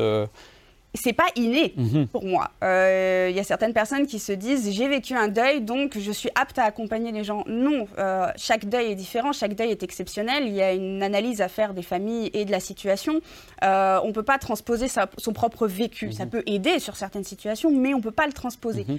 c'est 0.95 1.13
pas 1.13 1.27
inné 1.37 1.73
mhm. 1.77 2.07
pour 2.09 2.25
moi. 2.25 2.51
Il 2.63 2.67
euh, 2.67 3.31
y 3.31 3.39
a 3.39 3.45
certaines 3.45 3.73
personnes 3.73 4.07
qui 4.07 4.19
se 4.19 4.33
disent 4.33 4.71
j'ai 4.73 4.89
vécu 4.89 5.15
un 5.15 5.29
deuil 5.29 5.61
donc 5.61 5.97
je 5.99 6.11
suis 6.11 6.31
apte 6.35 6.59
à 6.59 6.65
accompagner 6.65 7.13
les 7.13 7.25
gens. 7.25 7.45
Non, 7.47 7.87
euh, 7.99 8.27
chaque 8.37 8.67
deuil 8.67 8.93
est 8.93 8.95
différent, 8.95 9.33
chaque 9.33 9.55
deuil 9.55 9.71
est 9.71 9.83
exceptionnel. 9.83 10.45
Il 10.47 10.55
y 10.55 10.63
a 10.63 10.73
une 10.73 11.03
analyse 11.03 11.41
à 11.41 11.49
faire 11.49 11.75
des 11.75 11.83
familles 11.83 12.31
et 12.33 12.45
de 12.45 12.51
la 12.51 12.61
situation. 12.61 13.21
Euh, 13.63 14.01
on 14.03 14.09
ne 14.09 14.13
peut 14.13 14.25
pas 14.25 14.39
transposer 14.39 14.87
son 14.89 15.33
propre 15.33 15.67
vécu. 15.67 16.13
Ça 16.13 16.25
mhm. 16.25 16.31
peut 16.31 16.43
aider 16.47 16.79
sur 16.81 16.97
certaines 16.97 17.25
situations, 17.25 17.71
mais 17.71 17.95
on 17.95 17.99
ne 17.99 18.03
peut 18.03 18.11
pas 18.11 18.27
le 18.27 18.33
transposer. 18.33 18.87
Mhm. 18.89 18.99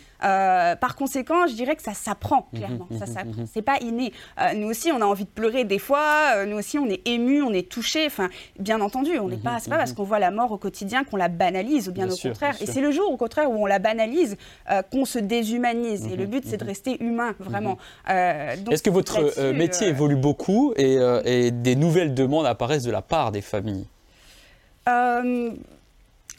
par 0.80 0.96
conséquent, 0.96 1.48
je 1.48 1.54
dirais 1.54 1.76
que 1.76 1.84
ça 1.84 1.94
s'apprend 1.94 2.48
clairement. 2.54 2.88
Ça 2.98 3.06
s'apprend. 3.06 3.46
C'est 3.52 3.62
pas 3.62 3.78
inné. 3.82 4.14
nous 4.56 4.68
aussi, 4.68 4.92
on 4.92 5.02
a 5.02 5.06
envie 5.06 5.26
de 5.26 5.30
pleurer 5.30 5.66
des 5.66 5.80
fois. 5.80 6.46
nous 6.46 6.58
aussi, 6.58 6.80
on 6.80 6.88
est 6.88 7.06
ému, 7.08 7.42
on 7.42 7.52
est 7.52 7.70
touché. 7.70 8.06
Enfin, 8.06 8.30
bien 8.60 8.80
entendu, 8.80 9.20
on 9.20 9.28
n'est 9.28 9.38
pas. 9.38 9.60
C'est 9.60 9.70
pas 9.70 9.78
parce 9.78 9.94
qu'on 9.94 10.04
voit 10.04 10.20
la 10.20 10.32
mort 10.32 10.52
au 10.52 10.58
quotidien 10.58 11.04
qu'on 11.04 11.18
la 11.18 11.28
banalise 11.28 11.81
ou 11.88 11.92
bien, 11.92 12.10
au 12.10 12.16
contraire. 12.16 12.56
Et 12.62 12.66
c'est 12.66 12.82
le 12.82 12.92
jour, 12.92 13.12
au 13.12 13.18
contraire, 13.18 13.50
où 13.50 13.56
on 13.56 13.66
la 13.66 13.80
banalise, 13.80 14.38
euh, 14.70 14.82
qu'on 14.82 15.06
se 15.06 15.20
déshumanise. 15.20 16.06
et 16.08 16.16
le 16.16 16.26
mhm, 16.26 16.32
but, 16.32 16.44
c'est 16.46 16.58
de 16.58 16.64
mhm. 16.64 16.70
rester 16.70 17.04
humain, 17.04 17.36
vraiment. 17.40 17.78
Mhm. 18.08 18.16
Euh, 18.16 18.56
Est-ce 18.72 18.84
que 18.84 18.90
votre 18.90 19.40
euh, 19.40 19.54
métier 19.54 19.88
évolue 19.88 20.16
beaucoup 20.16 20.74
et, 20.78 20.98
et, 21.26 21.52
des 21.52 21.76
nouvelles 21.76 22.14
demandes 22.14 22.46
apparaissent 22.46 22.84
de 22.84 22.92
la 22.92 23.02
part 23.02 23.32
des 23.32 23.42
familles? 23.42 23.86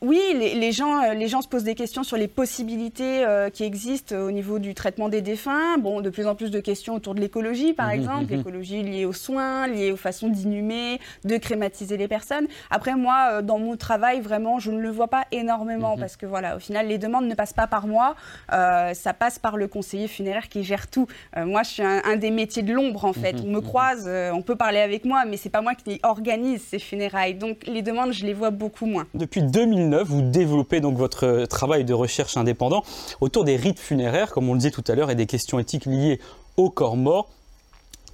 Oui, 0.03 0.21
les, 0.35 0.73
gens, 0.73 1.01
euh, 1.01 1.15
les 1.15 1.29
gens 1.29 1.43
se 1.43 1.49
posent 1.49 1.63
des 1.63 1.77
questions 1.77 2.03
sur 2.03 2.17
les 2.17 2.27
possibilités 2.27 3.25
euh, 3.25 3.51
qui 3.51 3.63
existent 3.63 4.17
au 4.17 4.33
niveau 4.33 4.59
du 4.59 4.75
traitement 4.75 5.09
des 5.09 5.21
défunts. 5.21 5.79
Bon, 5.79 6.01
de 6.01 6.11
plus 6.11 6.27
en 6.27 6.35
plus 6.35 6.51
de 6.51 6.59
questions 6.59 6.97
autour 6.97 7.15
de 7.15 7.21
l'écologie, 7.21 7.73
par 7.73 7.87
mhm, 7.87 7.95
exemple, 7.95 8.25
mhm. 8.25 8.39
l'écologie 8.39 8.83
liée 8.83 9.05
aux 9.05 9.13
soins, 9.13 9.69
liée 9.69 9.93
aux 9.93 9.97
façons 9.97 10.29
d'inhumer, 10.29 10.99
de 11.25 11.37
crématiser 11.37 11.97
les 11.97 12.09
personnes. 12.09 12.49
Après, 12.69 12.97
moi, 12.97 13.29
euh, 13.31 13.43
dans 13.43 13.61
mon 13.61 13.77
travail, 13.77 14.21
vraiment, 14.21 14.59
je 14.59 14.73
ne 14.73 14.81
le 14.81 14.91
vois 14.91 15.07
pas 15.07 15.25
énormément 15.31 15.95
mhm. 15.95 16.01
parce 16.01 16.17
que 16.17 16.27
voilà, 16.27 16.57
au 16.57 16.59
final, 16.59 16.89
les 16.89 16.99
demandes 16.99 17.29
ne 17.29 17.35
passent 17.37 17.53
pas 17.53 17.69
par 17.69 17.87
moi, 17.87 18.17
ça 18.51 19.15
passe 19.15 19.39
par 19.39 19.57
le 19.57 19.69
conseiller 19.69 20.09
funéraire 20.09 20.49
qui 20.49 20.65
gère 20.65 20.89
tout. 20.89 21.07
moi, 21.37 21.63
je 21.63 21.71
suis 21.71 21.83
un, 21.83 22.17
des 22.17 22.31
métiers 22.31 22.63
de 22.63 22.73
l'ombre, 22.73 23.05
en 23.05 23.13
fait. 23.13 23.37
On 23.45 23.49
me 23.49 23.61
croise, 23.61 24.11
on 24.33 24.43
peut 24.43 24.57
parler 24.57 24.81
avec 24.81 25.05
moi, 25.05 25.25
mais 25.27 25.37
c'est 25.37 25.49
pas 25.49 25.63
moi 25.63 25.75
qui 25.75 26.01
organise 26.03 26.63
ces 26.63 26.79
funérailles. 26.79 27.35
Donc, 27.35 27.67
les 27.67 27.83
demandes, 27.83 28.13
je 28.13 28.27
les 28.27 28.35
vois 28.35 28.51
beaucoup 28.51 28.87
moins. 28.87 29.07
Depuis 29.15 29.43
2009 29.43 29.92
vous 30.03 30.23
développez 30.23 30.81
donc 30.81 30.97
votre 30.97 31.47
travail 31.47 31.85
de 31.85 31.95
recherche 31.95 32.37
indépendant 32.37 32.83
autour 33.21 33.45
des 33.45 33.57
rites 33.57 33.81
funéraires, 33.81 34.31
comme 34.31 34.49
on 34.49 34.55
le 34.55 34.59
disait 34.59 34.71
tout 34.71 34.85
à 34.89 34.95
l'heure, 34.95 35.11
et 35.11 35.15
des 35.15 35.27
questions 35.27 35.59
éthiques 35.59 35.87
liées 35.87 36.21
au 36.57 36.71
corps 36.71 36.97
mort. 36.97 37.29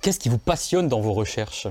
Qu'est-ce 0.02 0.18
qui 0.18 0.28
vous 0.28 0.38
passionne 0.38 0.88
dans 0.88 1.00
vos 1.00 1.12
recherches? 1.12 1.68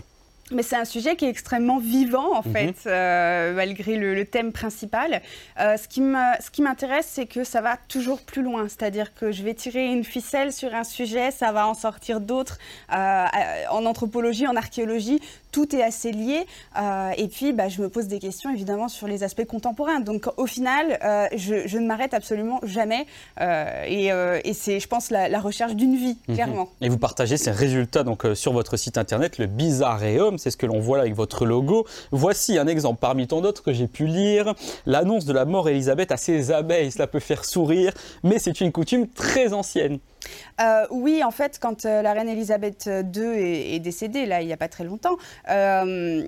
Mais 0.51 0.63
c'est 0.63 0.77
un 0.77 0.85
sujet 0.85 1.17
qui 1.17 1.25
est 1.25 1.29
extrêmement 1.29 1.77
vivant, 1.77 2.37
en 2.37 2.47
mhm. 2.47 2.53
fait, 2.53 2.75
euh, 2.87 3.53
malgré 3.53 3.97
le, 3.97 4.25
thème 4.25 4.51
principal. 4.51 5.21
Euh, 5.59 5.75
ce 5.77 5.87
qui 5.87 6.61
m'intéresse, 6.61 7.07
c'est 7.09 7.25
que 7.25 7.43
ça 7.43 7.61
va 7.61 7.77
toujours 7.87 8.21
plus 8.21 8.41
loin. 8.41 8.67
C'est-à-dire 8.69 9.13
que 9.13 9.31
je 9.31 9.43
vais 9.43 9.53
tirer 9.53 9.85
une 9.87 10.05
ficelle 10.05 10.53
sur 10.53 10.73
un 10.73 10.83
sujet, 10.83 11.31
ça 11.31 11.51
va 11.51 11.67
en 11.67 11.73
sortir 11.73 12.21
d'autres. 12.21 12.57
Euh, 12.93 13.25
en 13.71 13.85
anthropologie, 13.85 14.47
en 14.47 14.55
archéologie, 14.55 15.19
tout 15.57 15.75
est 15.75 15.81
assez 15.81 16.11
lié. 16.11 16.45
et 17.17 17.27
puis, 17.27 17.51
bah, 17.51 17.67
je 17.67 17.81
me 17.81 17.89
pose 17.89 18.05
des 18.05 18.19
questions 18.19 18.53
évidemment 18.53 18.89
sur 18.89 19.07
les 19.07 19.23
aspects 19.23 19.45
contemporains. 19.45 20.01
Donc, 20.01 20.27
au 20.37 20.45
final, 20.45 20.99
je, 21.35 21.77
ne 21.77 21.87
m'arrête 21.87 22.13
absolument 22.13 22.59
jamais. 22.61 23.07
et, 23.39 24.53
c'est, 24.53 24.79
je 24.79 24.87
pense, 24.87 25.09
la, 25.09 25.39
recherche 25.39 25.75
d'une 25.75 25.95
vie, 25.95 26.17
mhm. 26.27 26.35
clairement. 26.35 26.69
Et 26.81 26.89
vous 26.89 26.99
partagez 26.99 27.37
ces 27.37 27.49
résultats 27.49 28.03
donc 28.03 28.25
sur 28.35 28.53
votre 28.53 28.77
site 28.77 28.99
internet, 28.99 29.39
le 29.39 29.47
Bizarreum, 29.47 30.37
c'est 30.37 30.51
ce 30.51 30.57
que 30.57 30.67
l'on 30.67 30.79
voit 30.79 30.97
là 30.97 31.03
avec 31.03 31.15
votre 31.15 31.45
logo. 31.45 31.87
Voici 32.11 32.59
un 32.59 32.67
exemple 32.67 32.99
parmi 32.99 33.25
tant 33.25 33.41
d'autres 33.41 33.63
que 33.63 33.73
j'ai 33.73 33.87
pu 33.87 34.05
lire. 34.05 34.53
L'annonce 34.85 35.25
de 35.25 35.33
la 35.33 35.45
mort 35.45 35.65
d'Elisabeth 35.65 36.11
à 36.11 36.17
ses 36.17 36.51
abeilles, 36.51 36.91
cela 36.91 37.07
peut 37.07 37.19
faire 37.19 37.45
sourire, 37.45 37.93
mais 38.23 38.37
c'est 38.37 38.61
une 38.61 38.71
coutume 38.71 39.07
très 39.07 39.53
ancienne. 39.53 39.97
Euh, 40.59 40.85
oui, 40.89 41.23
en 41.23 41.31
fait, 41.31 41.59
quand 41.61 41.85
euh, 41.85 42.01
la 42.01 42.13
reine 42.13 42.29
Elisabeth 42.29 42.87
II 42.87 43.75
est, 43.75 43.79
décédée, 43.79 44.25
là, 44.25 44.41
il 44.41 44.47
n'y 44.47 44.53
a 44.53 44.57
pas 44.57 44.67
très 44.67 44.83
longtemps, 44.83 45.17
euh, 45.49 46.27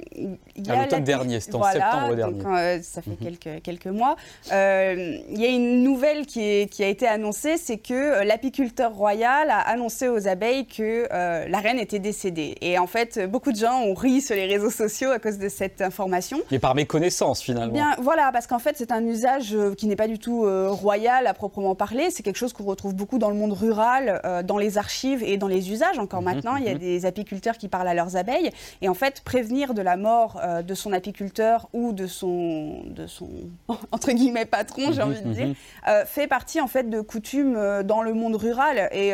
il 0.56 0.68
y 0.68 0.70
a 0.70 0.84
l'automne 0.84 1.04
dernier, 1.04 1.40
c'est 1.40 1.56
en 1.56 1.64
septembre 1.64 2.16
dernier. 2.16 2.38
Donc, 2.38 2.84
ça 2.84 3.02
fait 3.02 3.12
mhm. 3.12 3.18
quelques, 3.18 3.64
quelques 3.64 3.88
mois. 3.88 4.16
il 4.52 5.40
y 5.40 5.46
a 5.46 5.50
une 5.50 5.84
nouvelle 5.84 6.26
qui, 6.26 6.42
est, 6.42 6.72
qui 6.72 6.84
a 6.84 6.88
été 6.88 7.08
annoncée, 7.08 7.58
c'est 7.58 7.78
que 7.78 8.24
l'apiculteur 8.24 8.94
royal 8.94 9.50
a 9.50 9.60
annoncé 9.60 10.08
aux 10.08 10.28
abeilles 10.28 10.68
que 10.68 11.08
la 11.12 11.60
reine 11.60 11.80
était 11.80 12.00
décédée. 12.00 12.56
Et 12.62 12.78
en 12.78 12.88
fait, 12.88 13.20
beaucoup 13.30 13.52
de 13.52 13.58
gens 13.58 13.82
ont 13.82 13.94
ri 13.94 14.22
sur 14.22 14.36
les 14.36 14.46
réseaux 14.46 14.70
sociaux 14.70 15.10
à 15.10 15.20
cause 15.20 15.38
de 15.38 15.50
cette 15.50 15.82
information. 15.82 16.40
Mais 16.52 16.60
par 16.60 16.76
méconnaissance, 16.76 17.42
finalement. 17.42 17.74
Bien, 17.74 17.96
voilà, 18.00 18.32
parce 18.32 18.48
qu'en 18.48 18.60
fait, 18.60 18.76
c'est 18.78 18.92
un 18.92 19.06
usage 19.06 19.56
qui 19.78 19.88
n'est 19.88 19.96
pas 19.96 20.08
du 20.08 20.20
tout 20.20 20.46
royal 20.70 21.26
à 21.26 21.34
proprement 21.34 21.76
parler. 21.76 22.10
C'est 22.12 22.24
quelque 22.24 22.38
chose 22.38 22.54
qu'on 22.54 22.66
retrouve 22.66 22.94
beaucoup 22.94 23.18
dans 23.18 23.30
le 23.30 23.36
monde 23.36 23.54
rural 23.54 23.89
euh, 23.98 24.44
dans 24.44 24.58
les 24.58 24.78
archives 24.78 25.24
et 25.24 25.38
dans 25.38 25.48
les 25.48 25.72
usages. 25.72 26.00
Encore 26.00 26.22
mhm, 26.22 26.34
maintenant, 26.34 26.56
il 26.56 26.66
y 26.66 26.70
a 26.70 26.74
mhm. 26.74 26.80
des 26.80 27.06
apiculteurs 27.06 27.58
qui 27.58 27.68
parlent 27.68 27.88
à 27.88 27.94
leurs 27.94 28.16
abeilles. 28.16 28.52
Et 28.82 28.90
en 28.90 28.94
fait, 28.94 29.22
prévenir 29.22 29.74
de 29.74 29.82
la 29.82 29.98
mort 29.98 30.40
euh, 30.44 30.62
de 30.62 30.74
son 30.74 30.94
apiculteur 30.94 31.68
ou 31.74 31.92
de 31.92 32.08
son, 32.08 32.84
de 32.86 33.08
son 33.08 33.30
entre 33.92 34.12
guillemets, 34.12 34.46
patron, 34.46 34.92
j'ai 34.92 35.02
mhm, 35.02 35.08
envie 35.08 35.22
de 35.22 35.34
dire, 35.34 35.56
euh, 35.88 36.06
fait 36.06 36.28
partie 36.28 36.62
en 36.62 36.68
fait 36.68 36.90
de 36.90 37.02
coutumes 37.02 37.84
dans 37.84 38.02
le 38.02 38.14
monde 38.14 38.36
rural. 38.36 38.90
Et 38.92 39.14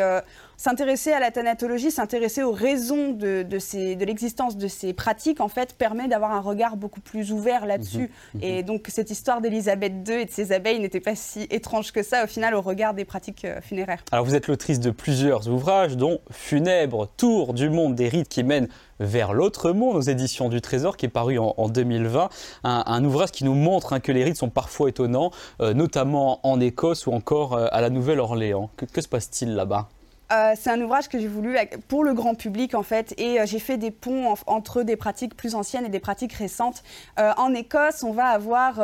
s'intéresser 0.56 1.12
à 1.12 1.20
la 1.20 1.30
thanatologie, 1.30 1.90
s'intéresser 1.90 2.42
aux 2.42 2.52
raisons 2.52 3.10
de, 3.10 3.42
de, 3.42 4.04
l'existence 4.04 4.56
de 4.56 4.68
ces 4.68 4.92
pratiques, 4.92 5.40
en 5.40 5.48
fait, 5.48 5.74
permet 5.74 6.08
d'avoir 6.08 6.32
un 6.32 6.40
regard 6.40 6.76
beaucoup 6.76 7.00
plus 7.00 7.32
ouvert 7.32 7.66
là-dessus. 7.66 8.10
Mhm, 8.34 8.40
mhm. 8.40 8.42
Et 8.42 8.62
donc, 8.62 8.86
cette 8.88 9.10
histoire 9.10 9.40
d'Élisabeth 9.40 9.92
II 10.08 10.14
et 10.14 10.24
de 10.24 10.30
ses 10.30 10.52
abeilles 10.52 10.80
n'était 10.80 11.00
pas 11.00 11.14
si 11.14 11.46
étrange 11.50 11.92
que 11.92 12.02
ça, 12.02 12.24
au 12.24 12.26
final, 12.26 12.54
au 12.54 12.62
regard 12.62 12.94
des 12.94 13.04
pratiques 13.04 13.44
euh, 13.44 13.60
funéraires. 13.60 14.02
Alors, 14.12 14.24
vous 14.24 14.34
êtes 14.34 14.48
l'autrice 14.48 14.80
de 14.80 14.90
plusieurs 14.90 15.48
ouvrages, 15.48 15.96
dont 15.96 16.20
Funèbre, 16.30 17.08
Tour 17.16 17.54
du 17.54 17.70
monde 17.70 17.94
des 17.94 18.08
rites 18.08 18.28
qui 18.28 18.42
mènent 18.42 18.68
vers 18.98 19.34
l'autre 19.34 19.72
monde 19.72 19.96
aux 19.96 20.00
éditions 20.00 20.48
du 20.48 20.60
Trésor 20.60 20.96
qui 20.96 21.06
est 21.06 21.10
paru 21.10 21.38
en, 21.38 21.68
2020. 21.68 22.28
Un, 22.64 23.04
ouvrage 23.04 23.30
qui 23.30 23.44
nous 23.44 23.54
montre 23.54 23.92
hein, 23.92 24.00
que 24.00 24.12
les 24.12 24.24
rites 24.24 24.36
sont 24.36 24.48
parfois 24.48 24.88
étonnants, 24.88 25.30
euh, 25.60 25.74
notamment 25.74 26.40
en 26.46 26.60
Écosse 26.60 27.06
ou 27.06 27.12
encore 27.12 27.54
euh, 27.54 27.66
à 27.72 27.80
la 27.80 27.90
Nouvelle-Orléans. 27.90 28.70
que 28.76 29.00
se 29.00 29.08
passe-t-il 29.08 29.54
là-bas? 29.54 29.88
Euh, 30.32 30.54
c'est 30.56 30.70
un 30.70 30.80
ouvrage 30.80 31.08
que 31.08 31.20
j'ai 31.20 31.28
voulu 31.28 31.56
pour 31.86 32.02
le 32.02 32.12
grand 32.12 32.34
public 32.34 32.74
en 32.74 32.82
fait 32.82 33.14
et 33.16 33.40
euh, 33.40 33.46
j'ai 33.46 33.60
fait 33.60 33.76
des 33.76 33.92
ponts 33.92 34.34
entre 34.46 34.82
des 34.82 34.96
pratiques 34.96 35.36
plus 35.36 35.54
anciennes 35.54 35.86
et 35.86 35.88
des 35.88 36.00
pratiques 36.00 36.32
récentes. 36.32 36.82
Euh, 37.20 37.32
en 37.36 37.54
Écosse, 37.54 38.02
on 38.02 38.12
va 38.12 38.26
avoir 38.26 38.76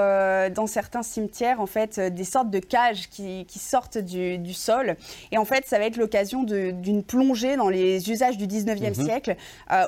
dans 0.51 0.67
certains 0.67 1.03
cimetières 1.03 1.61
en 1.61 1.67
fait 1.67 1.99
des 1.99 2.25
sortes 2.25 2.51
de 2.51 2.59
cages 2.59 3.09
qui, 3.09 3.47
sortent 3.59 3.99
du, 3.99 4.55
sol 4.55 4.97
et 5.31 5.39
en 5.39 5.45
fait 5.45 5.67
ça 5.67 5.79
va 5.79 5.87
être 5.87 5.97
l'occasion 5.97 6.45
d'une 6.45 7.03
plongée 7.03 7.57
dans 7.57 7.69
les 7.69 8.11
usages 8.11 8.37
du 8.37 8.47
19e 8.47 8.89
mhm. 8.89 8.95
siècle 8.95 9.37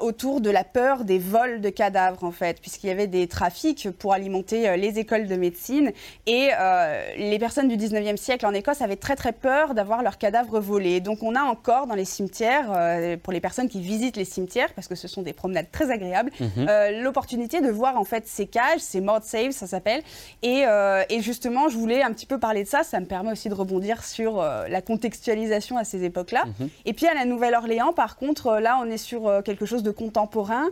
autour 0.00 0.40
de 0.40 0.50
la 0.50 0.64
peur 0.64 1.04
des 1.04 1.18
vols 1.18 1.60
de 1.60 1.70
cadavres 1.70 2.24
en 2.24 2.32
fait 2.32 2.60
puisqu'il 2.60 2.88
y 2.88 2.90
avait 2.90 3.06
des 3.06 3.28
trafics 3.28 3.88
pour 3.98 4.12
alimenter 4.12 4.76
les 4.76 4.98
écoles 4.98 5.26
de 5.26 5.36
médecine 5.36 5.92
et 6.26 6.50
les 7.16 7.38
personnes 7.38 7.68
du 7.68 7.76
19e 7.76 8.16
siècle 8.16 8.46
en 8.46 8.52
Écosse 8.52 8.82
avaient 8.82 8.96
très 8.96 9.16
très 9.16 9.32
peur 9.32 9.74
d'avoir 9.74 10.02
leurs 10.02 10.18
cadavres 10.18 10.60
volés. 10.60 11.00
Donc 11.00 11.22
on 11.22 11.34
a 11.34 11.43
encore 11.44 11.86
dans 11.86 11.94
les 11.94 12.04
cimetières, 12.04 12.70
euh, 12.74 13.16
pour 13.16 13.32
les 13.32 13.40
personnes 13.40 13.68
qui 13.68 13.80
visitent 13.80 14.16
les 14.16 14.24
cimetières, 14.24 14.72
parce 14.74 14.88
que 14.88 14.94
ce 14.94 15.08
sont 15.08 15.22
des 15.22 15.32
promenades 15.32 15.70
très 15.70 15.90
agréables, 15.90 16.30
mhm. 16.40 16.66
euh, 16.68 17.02
l'opportunité 17.02 17.60
de 17.60 17.70
voir 17.70 17.96
en 17.96 18.04
fait 18.04 18.26
ces 18.26 18.46
cages, 18.46 18.80
ces 18.80 19.00
mort 19.00 19.22
saves, 19.22 19.52
ça 19.52 19.66
s'appelle. 19.66 20.02
Et, 20.42 20.64
euh, 20.66 21.02
et, 21.08 21.20
justement, 21.20 21.68
je 21.68 21.76
voulais 21.76 22.02
un 22.02 22.12
petit 22.12 22.26
peu 22.26 22.38
parler 22.38 22.64
de 22.64 22.68
ça. 22.68 22.82
Ça 22.82 23.00
me 23.00 23.06
permet 23.06 23.32
aussi 23.32 23.48
de 23.48 23.54
rebondir 23.54 24.04
sur 24.04 24.42
la 24.42 24.82
contextualisation 24.82 25.76
à 25.76 25.84
ces 25.84 26.04
époques-là. 26.04 26.44
Mhm. 26.46 26.68
Et 26.84 26.92
puis 26.92 27.06
à 27.06 27.14
la 27.14 27.24
Nouvelle-Orléans, 27.24 27.92
par 27.92 28.16
contre, 28.16 28.58
là, 28.58 28.78
on 28.82 28.90
est 28.90 28.98
sur 28.98 29.42
quelque 29.44 29.66
chose 29.66 29.82
de 29.82 29.90
contemporain, 29.90 30.66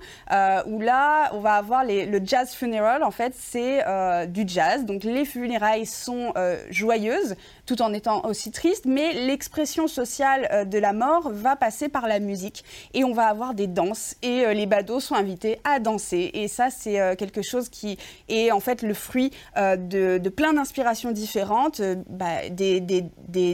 où 0.66 0.80
là, 0.80 1.30
on 1.34 1.40
va 1.40 1.54
avoir 1.54 1.84
les, 1.84 2.06
le 2.06 2.20
jazz 2.24 2.52
funeral. 2.52 3.02
En 3.02 3.10
fait, 3.10 3.34
c'est 3.36 3.84
du 4.28 4.44
jazz. 4.46 4.84
Donc 4.84 5.04
les 5.04 5.24
funérailles 5.24 5.86
sont 5.86 6.32
joyeuses, 6.70 7.36
tout 7.72 7.80
en 7.80 7.94
étant 7.94 8.26
aussi 8.26 8.50
tristes, 8.50 8.84
mais 8.84 9.14
l'expression 9.14 9.86
sociale 9.86 10.68
de 10.68 10.78
la 10.78 10.92
mort 10.92 11.30
va 11.32 11.56
passer 11.56 11.88
par 11.88 12.06
la 12.06 12.18
musique 12.18 12.64
et 12.92 13.02
on 13.02 13.14
va 13.14 13.28
avoir 13.28 13.54
des 13.54 13.66
danses 13.66 14.16
et 14.22 14.44
euh, 14.44 14.52
les 14.52 14.66
badauds 14.66 15.00
sont 15.00 15.14
invités 15.14 15.58
à 15.64 15.80
danser 15.80 16.30
et 16.34 16.48
ça 16.48 16.68
c'est 16.70 17.00
euh, 17.00 17.14
quelque 17.14 17.40
chose 17.40 17.70
qui 17.70 17.96
est 18.28 18.50
en 18.50 18.60
fait 18.60 18.82
le 18.82 18.92
fruit 18.92 19.30
euh, 19.56 19.76
de, 19.76 20.28
plein 20.28 20.52
d'inspirations 20.52 21.12
différentes, 21.12 21.80
bah, 22.10 22.48
des, 22.50 22.80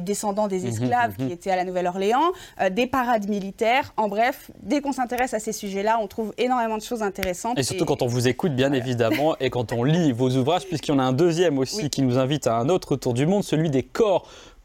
descendants 0.01 0.49
des 0.49 0.61
mhm, 0.61 0.67
esclaves 0.67 1.17
qui 1.17 1.25
mhm. 1.25 1.33
étaient 1.33 1.51
à 1.51 1.57
la 1.57 1.65
Nouvelle-Orléans, 1.65 2.33
des 2.71 2.87
parades 2.87 3.29
militaires, 3.29 3.93
en 3.97 4.09
bref, 4.09 4.51
dès 4.63 4.81
qu'on 4.81 4.93
s'intéresse 4.93 5.35
à 5.35 5.39
ces 5.39 5.53
sujets-là, 5.53 5.99
on 6.01 6.07
trouve 6.07 6.33
énormément 6.39 6.77
de 6.77 6.83
choses 6.83 7.03
intéressantes. 7.03 7.59
Et 7.59 7.63
surtout 7.63 7.85
quand 7.85 8.03
on 8.03 8.07
vous 8.07 8.29
écoute 8.29 8.55
bien 8.55 8.73
évidemment 8.73 9.37
et 9.39 9.51
quand 9.51 9.73
on 9.73 9.85
lit 9.85 10.13
vos 10.13 10.31
ouvrages 10.31 10.67
puisqu'il 10.67 10.93
y 10.93 10.95
en 10.95 10.99
a 10.99 11.05
un 11.05 11.13
deuxième 11.13 11.59
aussi 11.59 11.91
qui 11.91 12.03
nous 12.03 12.19
invite 12.19 12.47
à 12.47 12.57
un 12.57 12.69
autre 12.69 12.97
tour 12.97 13.15
du 13.15 13.27
monde, 13.27 13.45
celui 13.45 13.71
des 13.71 13.83
corps 13.83 14.08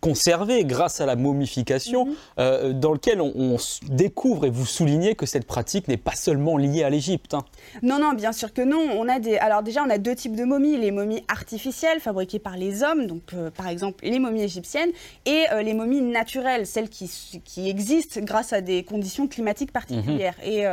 conservé 0.03 0.65
grâce 0.65 0.99
à 0.99 1.05
la 1.05 1.15
momification, 1.15 2.05
mhm. 2.05 2.15
euh, 2.39 2.73
dans 2.73 2.91
lequel 2.91 3.21
on, 3.21 3.55
découvre 3.83 4.45
et 4.45 4.49
vous 4.49 4.65
soulignez 4.65 5.15
que 5.15 5.25
cette 5.25 5.45
pratique 5.45 5.87
n'est 5.87 5.95
pas 5.95 6.15
seulement 6.15 6.57
liée 6.57 6.83
à 6.83 6.89
l'Égypte. 6.89 7.33
Hein. 7.33 7.45
Non, 7.81 7.99
non, 7.99 8.11
bien 8.11 8.33
sûr 8.33 8.51
que 8.51 8.61
non. 8.61 8.81
On 8.97 9.07
a 9.07 9.19
des, 9.19 9.37
alors 9.37 9.63
déjà, 9.63 9.81
on 9.83 9.89
a 9.89 9.97
deux 9.97 10.15
types 10.15 10.35
de 10.35 10.43
momies 10.43 10.75
les 10.77 10.91
momies 10.91 11.23
artificielles 11.29 12.01
fabriquées 12.01 12.39
par 12.39 12.57
les 12.57 12.83
hommes, 12.83 13.07
donc 13.07 13.21
euh, 13.33 13.49
par 13.49 13.69
exemple 13.69 14.03
les 14.03 14.19
momies 14.19 14.43
égyptiennes, 14.43 14.91
et 15.25 15.45
euh, 15.53 15.61
les 15.61 15.73
momies 15.73 16.01
naturelles, 16.01 16.67
celles 16.67 16.89
qui, 16.89 17.09
qui, 17.45 17.69
existent 17.69 18.19
grâce 18.21 18.51
à 18.51 18.59
des 18.59 18.83
conditions 18.83 19.27
climatiques 19.27 19.71
particulières. 19.71 20.35
Mhm. 20.43 20.51
Et 20.51 20.67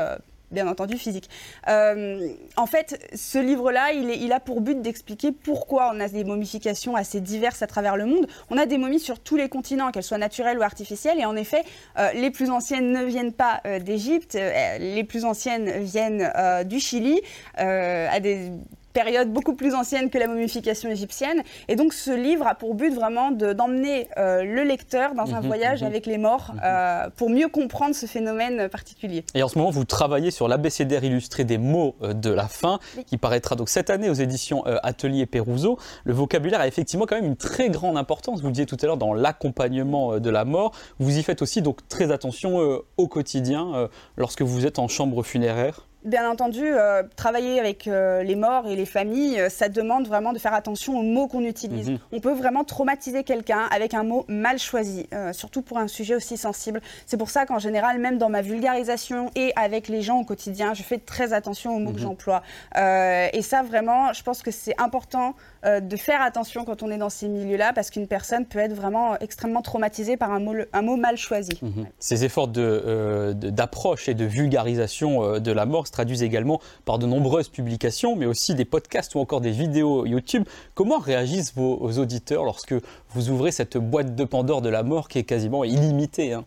bien 0.50 0.66
entendu 0.66 0.96
physique. 0.96 1.28
Euh, 1.68 2.28
en 2.56 2.66
fait, 2.66 3.08
ce 3.14 3.38
livre-là, 3.38 3.92
il, 3.92 4.32
a 4.32 4.40
pour 4.40 4.60
but 4.60 4.80
d'expliquer 4.80 5.32
pourquoi 5.32 5.92
on 5.94 6.00
a 6.00 6.08
des 6.08 6.24
momifications 6.24 6.96
assez 6.96 7.20
diverses 7.20 7.62
à 7.62 7.66
travers 7.66 7.96
le 7.96 8.06
monde. 8.06 8.26
On 8.50 8.58
a 8.58 8.66
des 8.66 8.78
momies 8.78 9.00
sur 9.00 9.18
tous 9.20 9.36
les 9.36 9.48
continents, 9.48 9.90
qu'elles 9.90 10.02
soient 10.02 10.18
naturelles 10.18 10.58
ou 10.58 10.62
artificielles, 10.62 11.18
et 11.20 11.24
en 11.24 11.36
effet, 11.36 11.62
euh, 11.98 12.12
les 12.12 12.30
plus 12.30 12.50
anciennes 12.50 12.92
ne 12.92 13.04
viennent 13.04 13.32
pas 13.32 13.60
euh, 13.66 13.78
d'Égypte, 13.78 14.34
les 14.34 15.04
plus 15.04 15.24
anciennes 15.24 15.82
viennent 15.82 16.32
du 16.64 16.80
Chili, 16.80 17.20
à 17.56 18.20
des 18.20 18.52
période 18.92 19.32
beaucoup 19.32 19.54
plus 19.54 19.74
ancienne 19.74 20.10
que 20.10 20.18
la 20.18 20.26
momification 20.26 20.90
égyptienne. 20.90 21.42
Et 21.68 21.76
donc 21.76 21.92
ce 21.92 22.10
livre 22.10 22.46
a 22.46 22.54
pour 22.54 22.74
but 22.74 22.92
vraiment 22.92 23.30
d'emmener 23.30 24.08
euh, 24.16 24.42
le 24.42 24.62
lecteur 24.64 25.14
dans 25.14 25.34
un 25.34 25.40
mhm, 25.40 25.46
voyage 25.46 25.80
mhm. 25.80 25.86
avec 25.86 26.06
les 26.06 26.18
morts 26.18 26.52
mhm. 26.54 26.60
euh, 26.64 27.08
pour 27.16 27.30
mieux 27.30 27.48
comprendre 27.48 27.94
ce 27.94 28.06
phénomène 28.06 28.68
particulier. 28.68 29.24
Et 29.34 29.42
en 29.42 29.48
ce 29.48 29.58
moment, 29.58 29.70
vous 29.70 29.84
travaillez 29.84 30.30
sur 30.30 30.48
l'abécédaire 30.48 31.04
illustré 31.04 31.44
des 31.44 31.58
mots 31.58 31.96
euh, 32.02 32.12
de 32.12 32.30
la 32.30 32.48
fin, 32.48 32.78
qui 33.06 33.16
paraîtra 33.16 33.56
donc 33.56 33.68
cette 33.68 33.90
année 33.90 34.10
aux 34.10 34.14
éditions 34.14 34.64
Atelier 34.82 35.26
Peruso. 35.26 35.78
Le 36.04 36.12
vocabulaire 36.12 36.60
a 36.60 36.66
effectivement 36.66 37.06
quand 37.06 37.16
même 37.16 37.24
une 37.24 37.36
très 37.36 37.70
grande 37.70 37.96
importance, 37.96 38.40
vous 38.40 38.46
le 38.46 38.52
disiez 38.52 38.66
tout 38.66 38.76
à 38.80 38.86
l'heure, 38.86 38.96
dans 38.96 39.14
l'accompagnement 39.14 40.18
de 40.18 40.30
la 40.30 40.44
mort. 40.44 40.72
Vous 40.98 41.18
y 41.18 41.22
faites 41.22 41.42
aussi 41.42 41.62
donc 41.62 41.86
très 41.88 42.10
attention 42.10 42.58
au 42.96 43.08
quotidien 43.08 43.88
lorsque 44.16 44.42
vous 44.42 44.66
êtes 44.66 44.78
en 44.78 44.88
chambre 44.88 45.22
funéraire 45.22 45.86
Bien 46.02 46.30
entendu, 46.30 46.62
euh, 46.64 47.02
travailler 47.14 47.60
avec 47.60 47.86
euh, 47.86 48.22
les 48.22 48.34
morts 48.34 48.66
et 48.66 48.74
les 48.74 48.86
familles, 48.86 49.38
euh, 49.38 49.48
ça 49.50 49.68
demande 49.68 50.08
vraiment 50.08 50.32
de 50.32 50.38
faire 50.38 50.54
attention 50.54 50.98
aux 50.98 51.02
mots 51.02 51.28
qu'on 51.28 51.44
utilise. 51.44 51.90
Mhm. 51.90 51.98
On 52.12 52.20
peut 52.20 52.32
vraiment 52.32 52.64
traumatiser 52.64 53.22
quelqu'un 53.22 53.68
avec 53.70 53.92
un 53.92 54.02
mot 54.02 54.24
mal 54.26 54.58
choisi, 54.58 55.06
surtout 55.32 55.60
pour 55.60 55.76
un 55.78 55.88
sujet 55.88 56.14
aussi 56.14 56.38
sensible. 56.38 56.80
C'est 57.06 57.18
pour 57.18 57.28
ça 57.28 57.44
qu'en 57.44 57.58
général, 57.58 57.98
même 57.98 58.16
dans 58.16 58.30
ma 58.30 58.40
vulgarisation 58.40 59.30
et 59.34 59.52
avec 59.56 59.88
les 59.88 60.00
gens 60.00 60.20
au 60.20 60.24
quotidien, 60.24 60.72
je 60.72 60.82
fais 60.82 60.98
très 60.98 61.34
attention 61.34 61.76
aux 61.76 61.78
mots 61.78 61.90
que 61.92 61.96
mhm. 61.96 62.02
j'emploie. 62.02 62.42
et 62.76 63.42
ça, 63.42 63.62
vraiment, 63.62 64.12
je 64.12 64.22
pense 64.22 64.42
que 64.42 64.50
c'est 64.50 64.80
important 64.80 65.34
de 65.64 65.96
faire 65.96 66.22
attention 66.22 66.64
quand 66.64 66.82
on 66.82 66.90
est 66.90 66.98
dans 66.98 67.10
ces 67.10 67.28
milieux-là, 67.28 67.72
parce 67.72 67.90
qu'une 67.90 68.06
personne 68.06 68.46
peut 68.46 68.58
être 68.58 68.72
vraiment 68.72 69.18
extrêmement 69.18 69.62
traumatisée 69.62 70.16
par 70.16 70.32
un 70.32 70.40
mot, 70.40 70.96
mal 70.96 71.16
choisi. 71.16 71.58
Mhm. 71.62 71.86
Ces 71.98 72.24
efforts 72.24 72.48
d'approche 72.48 74.06
de, 74.06 74.12
et 74.12 74.14
de 74.14 74.24
vulgarisation 74.24 75.38
de 75.38 75.52
la 75.52 75.66
mort, 75.66 75.86
se 75.86 75.92
traduisent 75.92 76.22
également 76.22 76.60
par 76.84 76.98
de 76.98 77.06
nombreuses 77.06 77.48
publications, 77.48 78.16
mais 78.16 78.26
aussi 78.26 78.54
des 78.54 78.64
podcasts 78.64 79.14
ou 79.14 79.18
encore 79.18 79.40
des 79.40 79.50
vidéos 79.50 80.06
YouTube. 80.06 80.44
Comment 80.74 80.98
réagissent 80.98 81.54
vos 81.54 81.98
auditeurs 81.98 82.44
lorsque 82.44 82.74
vous 83.10 83.30
ouvrez 83.30 83.52
cette 83.52 83.76
boîte 83.76 84.14
de 84.14 84.24
Pandore 84.24 84.62
de 84.62 84.68
la 84.68 84.82
mort 84.82 85.08
qui 85.08 85.18
est 85.18 85.24
quasiment 85.24 85.64
illimitée 85.64 86.32
hein? 86.32 86.44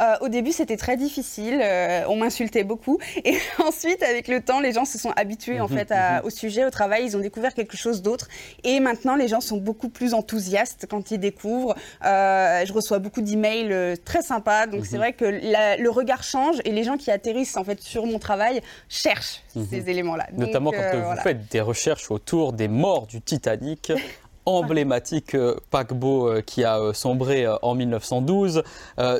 Euh, 0.00 0.14
au 0.20 0.28
début, 0.28 0.52
c'était 0.52 0.76
très 0.76 0.96
difficile. 0.96 1.60
Euh, 1.62 2.04
on 2.08 2.16
m'insultait 2.16 2.64
beaucoup. 2.64 2.98
Et 3.24 3.36
ensuite, 3.64 4.02
avec 4.02 4.28
le 4.28 4.40
temps, 4.40 4.60
les 4.60 4.72
gens 4.72 4.84
se 4.84 4.98
sont 4.98 5.12
habitués 5.16 5.60
en 5.60 5.68
mhm, 5.68 5.78
fait 5.78 5.90
mhm. 5.90 6.20
au 6.24 6.30
sujet, 6.30 6.64
au 6.64 6.70
travail. 6.70 7.04
Ils 7.04 7.16
ont 7.16 7.20
découvert 7.20 7.54
quelque 7.54 7.76
chose 7.76 8.02
d'autre. 8.02 8.28
Et 8.64 8.80
maintenant, 8.80 9.16
les 9.16 9.28
gens 9.28 9.40
sont 9.40 9.58
beaucoup 9.58 9.88
plus 9.88 10.14
enthousiastes 10.14 10.86
quand 10.88 11.10
ils 11.10 11.18
découvrent. 11.18 11.74
Euh, 12.04 12.64
je 12.66 12.72
reçois 12.72 12.98
beaucoup 12.98 13.22
d'emails 13.22 13.98
très 14.04 14.22
sympas. 14.22 14.66
Donc, 14.66 14.86
c'est 14.86 14.96
mhm. 14.96 15.02
vrai 15.02 15.12
que 15.12 15.24
le 15.24 15.88
regard 15.88 16.22
change 16.22 16.56
et 16.64 16.72
les 16.72 16.84
gens 16.84 16.96
qui 16.96 17.10
atterrissent 17.10 17.56
en 17.56 17.64
fait 17.64 17.80
sur 17.80 18.06
mon 18.06 18.18
travail 18.18 18.60
cherchent 18.88 19.42
ces 19.70 19.88
éléments-là. 19.88 20.26
Notamment 20.32 20.70
quand 20.70 21.14
vous 21.14 21.20
faites 21.22 21.50
des 21.50 21.60
recherches 21.60 22.10
autour 22.10 22.52
des 22.52 22.68
morts 22.68 23.06
du 23.06 23.20
Titanic. 23.20 23.92
emblématique 24.46 25.34
euh, 25.34 25.56
paquebot 25.70 26.28
euh, 26.28 26.40
qui 26.40 26.64
a 26.64 26.78
euh, 26.78 26.92
sombré 26.92 27.46
en 27.62 27.74
1912. 27.74 28.62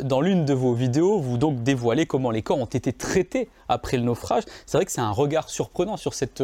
Dans 0.02 0.20
l'une 0.20 0.44
de 0.44 0.54
vos 0.54 0.72
vidéos, 0.72 1.18
vous 1.18 1.36
donc 1.36 1.62
dévoilez 1.62 2.06
comment 2.06 2.30
les 2.30 2.42
corps 2.42 2.58
ont 2.58 2.64
été 2.64 2.92
traités 2.92 3.48
après 3.68 3.96
le 3.96 4.04
naufrage. 4.04 4.44
C'est 4.64 4.78
vrai 4.78 4.84
que 4.84 4.92
c'est 4.92 5.00
un 5.00 5.10
regard 5.10 5.48
surprenant 5.48 5.96
sur 5.96 6.14
cette 6.14 6.42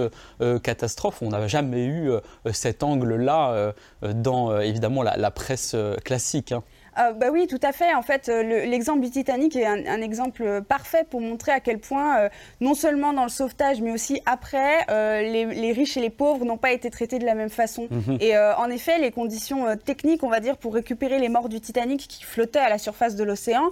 catastrophe. 0.63 1.23
On 1.23 1.29
n'a 1.29 1.47
jamais 1.47 1.87
eu 1.87 2.11
cet 2.53 2.83
angle-là 2.83 3.73
dans 4.03 4.59
évidemment 4.59 5.03
la, 5.03 5.31
presse 5.31 5.77
classique. 6.05 6.53
Hein. 6.53 6.63
Euh, 6.99 7.13
bah 7.13 7.29
oui, 7.33 7.47
tout 7.47 7.61
à 7.63 7.73
fait. 7.73 7.95
En 7.95 8.03
fait, 8.03 8.29
euh, 8.29 8.43
l'exemple 8.67 9.01
du 9.01 9.11
Titanic 9.11 9.57
est 9.57 9.67
un, 9.67 10.03
exemple 10.03 10.63
parfait 10.69 11.05
pour 11.09 11.21
montrer 11.21 11.53
à 11.53 11.61
quel 11.61 11.79
point, 11.79 12.19
euh, 12.19 12.29
non 12.61 12.75
seulement 12.75 13.13
dans 13.13 13.23
le 13.23 13.31
sauvetage, 13.31 13.81
mais 13.81 13.93
aussi 13.93 14.21
après, 14.27 14.85
les, 15.23 15.73
riches 15.73 15.97
et 15.97 16.01
les 16.01 16.11
pauvres 16.11 16.45
n'ont 16.45 16.57
pas 16.57 16.73
été 16.73 16.91
traités 16.91 17.19
de 17.19 17.25
la 17.25 17.35
même 17.35 17.49
façon. 17.49 17.89
Mhm. 17.91 18.19
Et 18.21 18.37
en 18.37 18.69
effet, 18.69 18.99
les 18.99 19.11
conditions 19.11 19.77
techniques, 19.77 20.23
on 20.23 20.29
va 20.29 20.41
dire, 20.41 20.57
pour 20.57 20.75
récupérer 20.75 21.19
les 21.19 21.29
morts 21.29 21.49
du 21.49 21.61
Titanic 21.61 22.07
qui 22.09 22.25
flottaient 22.25 22.59
à 22.59 22.69
la 22.69 22.79
surface 22.79 23.17
de 23.17 23.25
l'océan, 23.25 23.71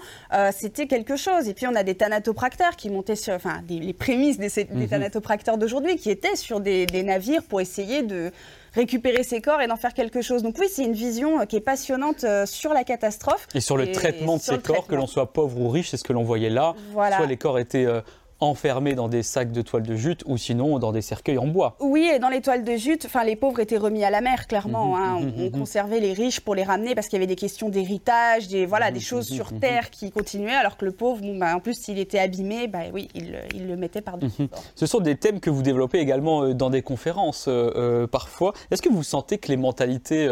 c'était 0.52 0.86
quelque 0.86 1.16
chose. 1.16 1.48
Et 1.48 1.54
puis, 1.54 1.66
on 1.66 1.74
a 1.74 1.82
des 1.82 1.94
thanatopracteurs 1.94 2.76
qui 2.76 2.90
montaient 2.90 3.16
sur, 3.16 3.34
enfin, 3.34 3.62
les 3.68 3.92
prémices 3.92 4.38
des, 4.38 4.48
des 4.48 4.66
mhm. 4.72 4.88
thanatopracteurs 4.88 5.58
d'aujourd'hui 5.58 5.96
qui 5.96 6.10
étaient 6.10 6.36
sur 6.36 6.60
des 6.60 6.86
navires 7.02 7.42
pour 7.42 7.60
essayer 7.60 8.02
de 8.02 8.32
récupérer 8.74 9.22
ces 9.22 9.40
corps 9.40 9.60
et 9.60 9.66
d'en 9.66 9.76
faire 9.76 9.94
quelque 9.94 10.22
chose. 10.22 10.42
Donc 10.42 10.56
oui, 10.58 10.66
c'est 10.70 10.84
une 10.84 10.92
vision 10.92 11.40
euh, 11.40 11.44
qui 11.44 11.56
est 11.56 11.60
passionnante 11.60 12.24
euh, 12.24 12.46
sur 12.46 12.72
la 12.72 12.84
catastrophe. 12.84 13.46
Et 13.54 13.60
sur 13.60 13.76
le 13.76 13.90
traitement 13.92 14.36
de 14.36 14.42
ces 14.42 14.58
corps, 14.58 14.86
que 14.86 14.94
l'on 14.94 15.06
soit 15.06 15.32
pauvre 15.32 15.58
ou 15.60 15.68
riche, 15.68 15.90
c'est 15.90 15.96
ce 15.96 16.04
que 16.04 16.12
l'on 16.12 16.24
voyait 16.24 16.50
là. 16.50 16.74
Soit 16.92 17.26
les 17.26 17.36
corps 17.36 17.58
étaient 17.58 17.86
euh, 17.86 18.00
enfermés 18.40 18.94
dans 18.94 19.08
des 19.08 19.22
sacs 19.22 19.52
de 19.52 19.62
toile 19.62 19.82
de 19.82 19.94
jute 19.94 20.22
ou 20.26 20.36
sinon 20.36 20.78
dans 20.78 20.92
des 20.92 21.02
cercueils 21.02 21.38
en 21.38 21.46
bois. 21.46 21.76
Oui, 21.80 22.10
et 22.14 22.18
dans 22.18 22.28
les 22.28 22.40
toiles 22.40 22.64
de 22.64 22.76
jute, 22.76 23.04
enfin 23.06 23.24
les 23.24 23.36
pauvres 23.36 23.60
étaient 23.60 23.76
remis 23.76 24.04
à 24.04 24.10
la 24.10 24.20
mer, 24.20 24.46
clairement. 24.46 24.96
Mhm, 24.96 25.02
hein. 25.02 25.20
mhm, 25.20 25.32
on, 25.36 25.44
mhm. 25.44 25.50
conservait 25.50 26.00
les 26.00 26.12
riches 26.12 26.40
pour 26.40 26.54
les 26.54 26.62
ramener 26.62 26.94
parce 26.94 27.08
qu'il 27.08 27.18
y 27.18 27.22
avait 27.22 27.26
des 27.26 27.36
questions 27.36 27.68
d'héritage, 27.68 28.48
des 28.48 28.66
voilà, 28.66 28.90
des 28.90 29.00
choses 29.00 29.28
sur 29.28 29.58
terre 29.58 29.90
qui 29.90 30.10
continuaient, 30.10 30.54
alors 30.54 30.76
que 30.76 30.84
le 30.84 30.92
pauvre, 30.92 31.20
bon, 31.20 31.38
bah, 31.38 31.54
en 31.54 31.60
plus 31.60 31.74
s'il 31.74 31.98
était 31.98 32.18
abîmé, 32.18 32.66
bah, 32.66 32.80
oui, 32.92 33.08
il, 33.14 33.38
il 33.54 33.66
le 33.66 33.76
mettait 33.76 34.00
par-dessus. 34.00 34.48
Ce 34.74 34.86
sont 34.86 35.00
des 35.00 35.16
thèmes 35.16 35.40
que 35.40 35.50
vous 35.50 35.62
développez 35.62 35.98
également 35.98 36.42
euh, 36.42 36.54
dans 36.54 36.70
des 36.70 36.82
conférences 36.82 37.46
euh, 37.48 37.70
euh, 37.76 38.06
parfois. 38.06 38.52
Est-ce 38.70 38.82
que 38.82 38.88
vous 38.88 39.02
sentez 39.02 39.38
que 39.38 39.48
les 39.48 39.56
mentalités 39.56 40.28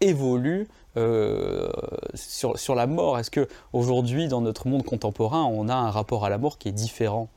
évoluent 0.00 0.66
sur, 2.14 2.58
sur 2.58 2.74
la 2.74 2.86
mort? 2.86 3.18
Est-ce 3.18 3.30
que 3.30 3.48
aujourd'hui, 3.72 4.28
dans 4.28 4.40
notre 4.40 4.68
monde 4.68 4.84
contemporain, 4.84 5.44
on 5.44 5.68
a 5.68 5.74
un 5.74 5.90
rapport 5.90 6.24
à 6.24 6.30
la 6.30 6.38
mort 6.38 6.58
qui 6.58 6.68
est 6.68 6.72
différent? 6.72 7.28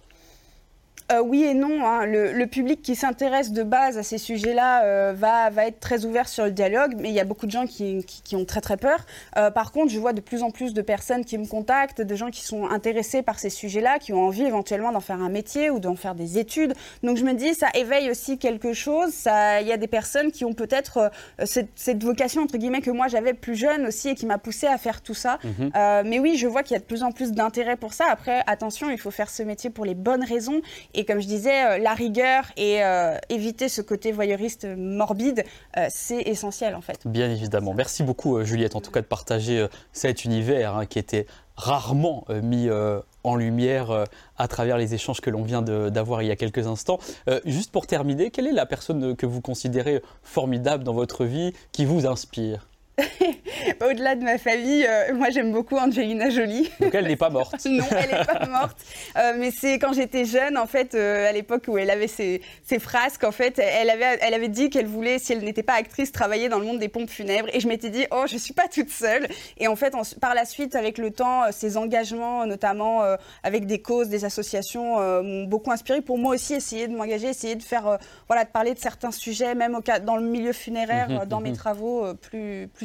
Euh, 1.11 1.21
oui 1.21 1.43
et 1.43 1.53
non. 1.53 1.85
Hein. 1.85 2.05
Le, 2.05 2.45
public 2.45 2.81
qui 2.81 2.95
s'intéresse 2.95 3.51
de 3.51 3.63
base 3.63 3.97
à 3.97 4.03
ces 4.03 4.17
sujets-là 4.17 4.83
euh, 4.83 5.13
va, 5.15 5.49
va 5.49 5.67
être 5.67 5.79
très 5.79 6.05
ouvert 6.05 6.27
sur 6.27 6.45
le 6.45 6.51
dialogue, 6.51 6.95
mais 6.97 7.09
il 7.09 7.15
y 7.15 7.19
a 7.19 7.25
beaucoup 7.25 7.45
de 7.45 7.51
gens 7.51 7.65
qui, 7.65 8.03
qui, 8.05 8.35
ont 8.35 8.45
très 8.45 8.61
très 8.61 8.77
peur. 8.77 9.05
Euh, 9.37 9.51
par 9.51 9.71
contre, 9.71 9.91
je 9.91 9.99
vois 9.99 10.13
de 10.13 10.21
plus 10.21 10.41
en 10.41 10.51
plus 10.51 10.73
de 10.73 10.81
personnes 10.81 11.25
qui 11.25 11.37
me 11.37 11.45
contactent, 11.45 12.01
de 12.01 12.15
gens 12.15 12.29
qui 12.29 12.43
sont 12.43 12.67
intéressés 12.69 13.21
par 13.21 13.39
ces 13.39 13.49
sujets-là, 13.49 13.99
qui 13.99 14.13
ont 14.13 14.23
envie 14.23 14.43
éventuellement 14.43 14.91
d'en 14.91 14.99
faire 14.99 15.21
un 15.21 15.29
métier 15.29 15.69
ou 15.69 15.79
d'en 15.79 15.95
faire 15.95 16.15
des 16.15 16.37
études. 16.37 16.73
Donc 17.03 17.17
je 17.17 17.23
me 17.23 17.33
dis, 17.33 17.53
ça 17.53 17.67
éveille 17.73 18.09
aussi 18.09 18.37
quelque 18.37 18.73
chose. 18.73 19.13
Il 19.25 19.67
y 19.67 19.71
a 19.71 19.77
des 19.77 19.87
personnes 19.87 20.31
qui 20.31 20.45
ont 20.45 20.53
peut-être 20.53 21.11
cette, 21.43 21.69
cette, 21.75 22.03
vocation, 22.03 22.43
entre 22.43 22.57
guillemets, 22.57 22.81
que 22.81 22.91
moi 22.91 23.07
j'avais 23.07 23.33
plus 23.33 23.55
jeune 23.55 23.87
aussi 23.87 24.09
et 24.09 24.15
qui 24.15 24.25
m'a 24.25 24.37
poussé 24.37 24.67
à 24.67 24.77
faire 24.77 25.01
tout 25.01 25.13
ça. 25.13 25.39
Mhm. 25.43 25.71
mais 26.05 26.19
oui, 26.19 26.37
je 26.37 26.47
vois 26.47 26.63
qu'il 26.63 26.73
y 26.73 26.77
a 26.77 26.79
de 26.79 26.85
plus 26.85 27.03
en 27.03 27.11
plus 27.11 27.31
d'intérêt 27.31 27.75
pour 27.75 27.93
ça. 27.93 28.05
Après, 28.09 28.41
attention, 28.47 28.89
il 28.89 28.97
faut 28.97 29.11
faire 29.11 29.29
ce 29.29 29.43
métier 29.43 29.69
pour 29.69 29.85
les 29.85 29.95
bonnes 29.95 30.23
raisons 30.23 30.61
et 30.95 31.05
comme 31.05 31.19
je 31.19 31.27
disais, 31.27 31.65
euh, 31.65 31.77
la 31.77 31.93
rigueur 31.93 32.45
et 32.57 32.83
euh, 32.83 33.17
éviter 33.29 33.69
ce 33.69 33.81
côté 33.81 34.11
voyeuriste 34.11 34.65
morbide, 34.77 35.43
euh, 35.77 35.87
c'est 35.89 36.21
essentiel 36.21 36.75
en 36.75 36.81
fait. 36.81 37.05
Bien 37.05 37.29
évidemment. 37.29 37.73
Merci 37.73 38.03
beaucoup 38.03 38.43
Juliette 38.43 38.75
en 38.75 38.81
tout 38.81 38.91
cas 38.91 39.01
de 39.01 39.05
partager 39.05 39.67
cet 39.91 40.25
univers 40.25 40.75
hein, 40.75 40.85
qui 40.85 40.99
était 40.99 41.25
rarement 41.57 42.25
mis 42.43 42.69
en 43.23 43.35
lumière 43.35 44.05
à 44.37 44.47
travers 44.47 44.77
les 44.77 44.93
échanges 44.93 45.21
que 45.21 45.29
l'on 45.29 45.43
vient 45.43 45.61
d'avoir 45.61 46.21
il 46.21 46.27
y 46.27 46.31
a 46.31 46.35
quelques 46.35 46.67
instants. 46.67 46.99
juste 47.45 47.71
pour 47.71 47.87
terminer, 47.87 48.29
quelle 48.31 48.47
est 48.47 48.51
la 48.51 48.65
personne 48.65 49.15
que 49.15 49.25
vous 49.25 49.41
considérez 49.41 50.01
formidable 50.23 50.83
dans 50.83 50.93
votre 50.93 51.23
vie, 51.23 51.53
qui 51.71 51.85
vous 51.85 52.05
inspire? 52.05 52.67
Au-delà 53.81 54.15
de 54.15 54.23
ma 54.23 54.37
famille, 54.37 54.85
euh, 54.87 55.13
moi 55.13 55.29
j'aime 55.29 55.51
beaucoup 55.51 55.77
Angelina 55.77 56.29
Jolie. 56.29 56.69
Donc 56.79 56.95
elle 56.95 57.07
n'est 57.07 57.15
pas 57.15 57.29
morte. 57.29 57.53
non, 57.65 57.83
elle 57.91 58.17
n'est 58.17 58.25
pas 58.25 58.45
morte. 58.49 58.77
Euh, 59.17 59.33
mais 59.37 59.51
c'est 59.51 59.79
quand 59.79 59.93
j'étais 59.93 60.25
jeune, 60.25 60.57
en 60.57 60.65
fait, 60.65 60.95
euh, 60.95 61.29
à 61.29 61.31
l'époque 61.31 61.65
où 61.67 61.77
elle 61.77 61.89
avait 61.89 62.07
ses, 62.07 62.41
frasques, 62.79 63.23
en 63.23 63.31
fait, 63.31 63.59
elle 63.59 63.89
avait, 63.89 64.19
elle 64.21 64.33
avait 64.33 64.47
dit 64.47 64.69
qu'elle 64.69 64.87
voulait, 64.87 65.19
si 65.19 65.33
elle 65.33 65.43
n'était 65.43 65.63
pas 65.63 65.73
actrice, 65.73 66.11
travailler 66.11 66.49
dans 66.49 66.59
le 66.59 66.65
monde 66.65 66.79
des 66.79 66.87
pompes 66.87 67.09
funèbres. 67.09 67.49
Et 67.53 67.59
je 67.59 67.67
m'étais 67.67 67.89
dit, 67.89 68.05
oh, 68.11 68.25
je 68.27 68.37
suis 68.37 68.53
pas 68.53 68.67
toute 68.73 68.89
seule. 68.89 69.27
Et 69.57 69.67
en 69.67 69.75
fait, 69.75 69.93
par 70.21 70.33
la 70.33 70.45
suite, 70.45 70.75
avec 70.75 70.97
le 70.97 71.11
temps, 71.11 71.51
ses 71.51 71.77
engagements, 71.77 72.45
notamment 72.45 73.03
avec 73.43 73.65
des 73.65 73.81
causes, 73.81 74.09
des 74.09 74.25
associations, 74.25 74.99
m'ont 75.23 75.45
beaucoup 75.45 75.71
inspiré 75.71 76.01
pour 76.01 76.17
moi 76.17 76.35
aussi 76.35 76.53
essayer 76.53 76.87
de 76.87 76.95
m'engager, 76.95 77.27
essayer 77.27 77.55
de 77.55 77.63
faire, 77.63 77.97
voilà, 78.27 78.43
de 78.43 78.49
parler 78.49 78.73
de 78.73 78.79
certains 78.79 79.11
sujets, 79.11 79.55
même 79.55 79.75
au 79.75 79.81
cas, 79.81 79.99
dans 79.99 80.17
le 80.17 80.23
milieu 80.23 80.53
funéraire, 80.53 81.09
mhm, 81.09 81.25
dans 81.25 81.39
mes 81.39 81.51
mhm. 81.51 81.57
travaux 81.57 82.13
plus, 82.15 82.69
plus 82.73 82.84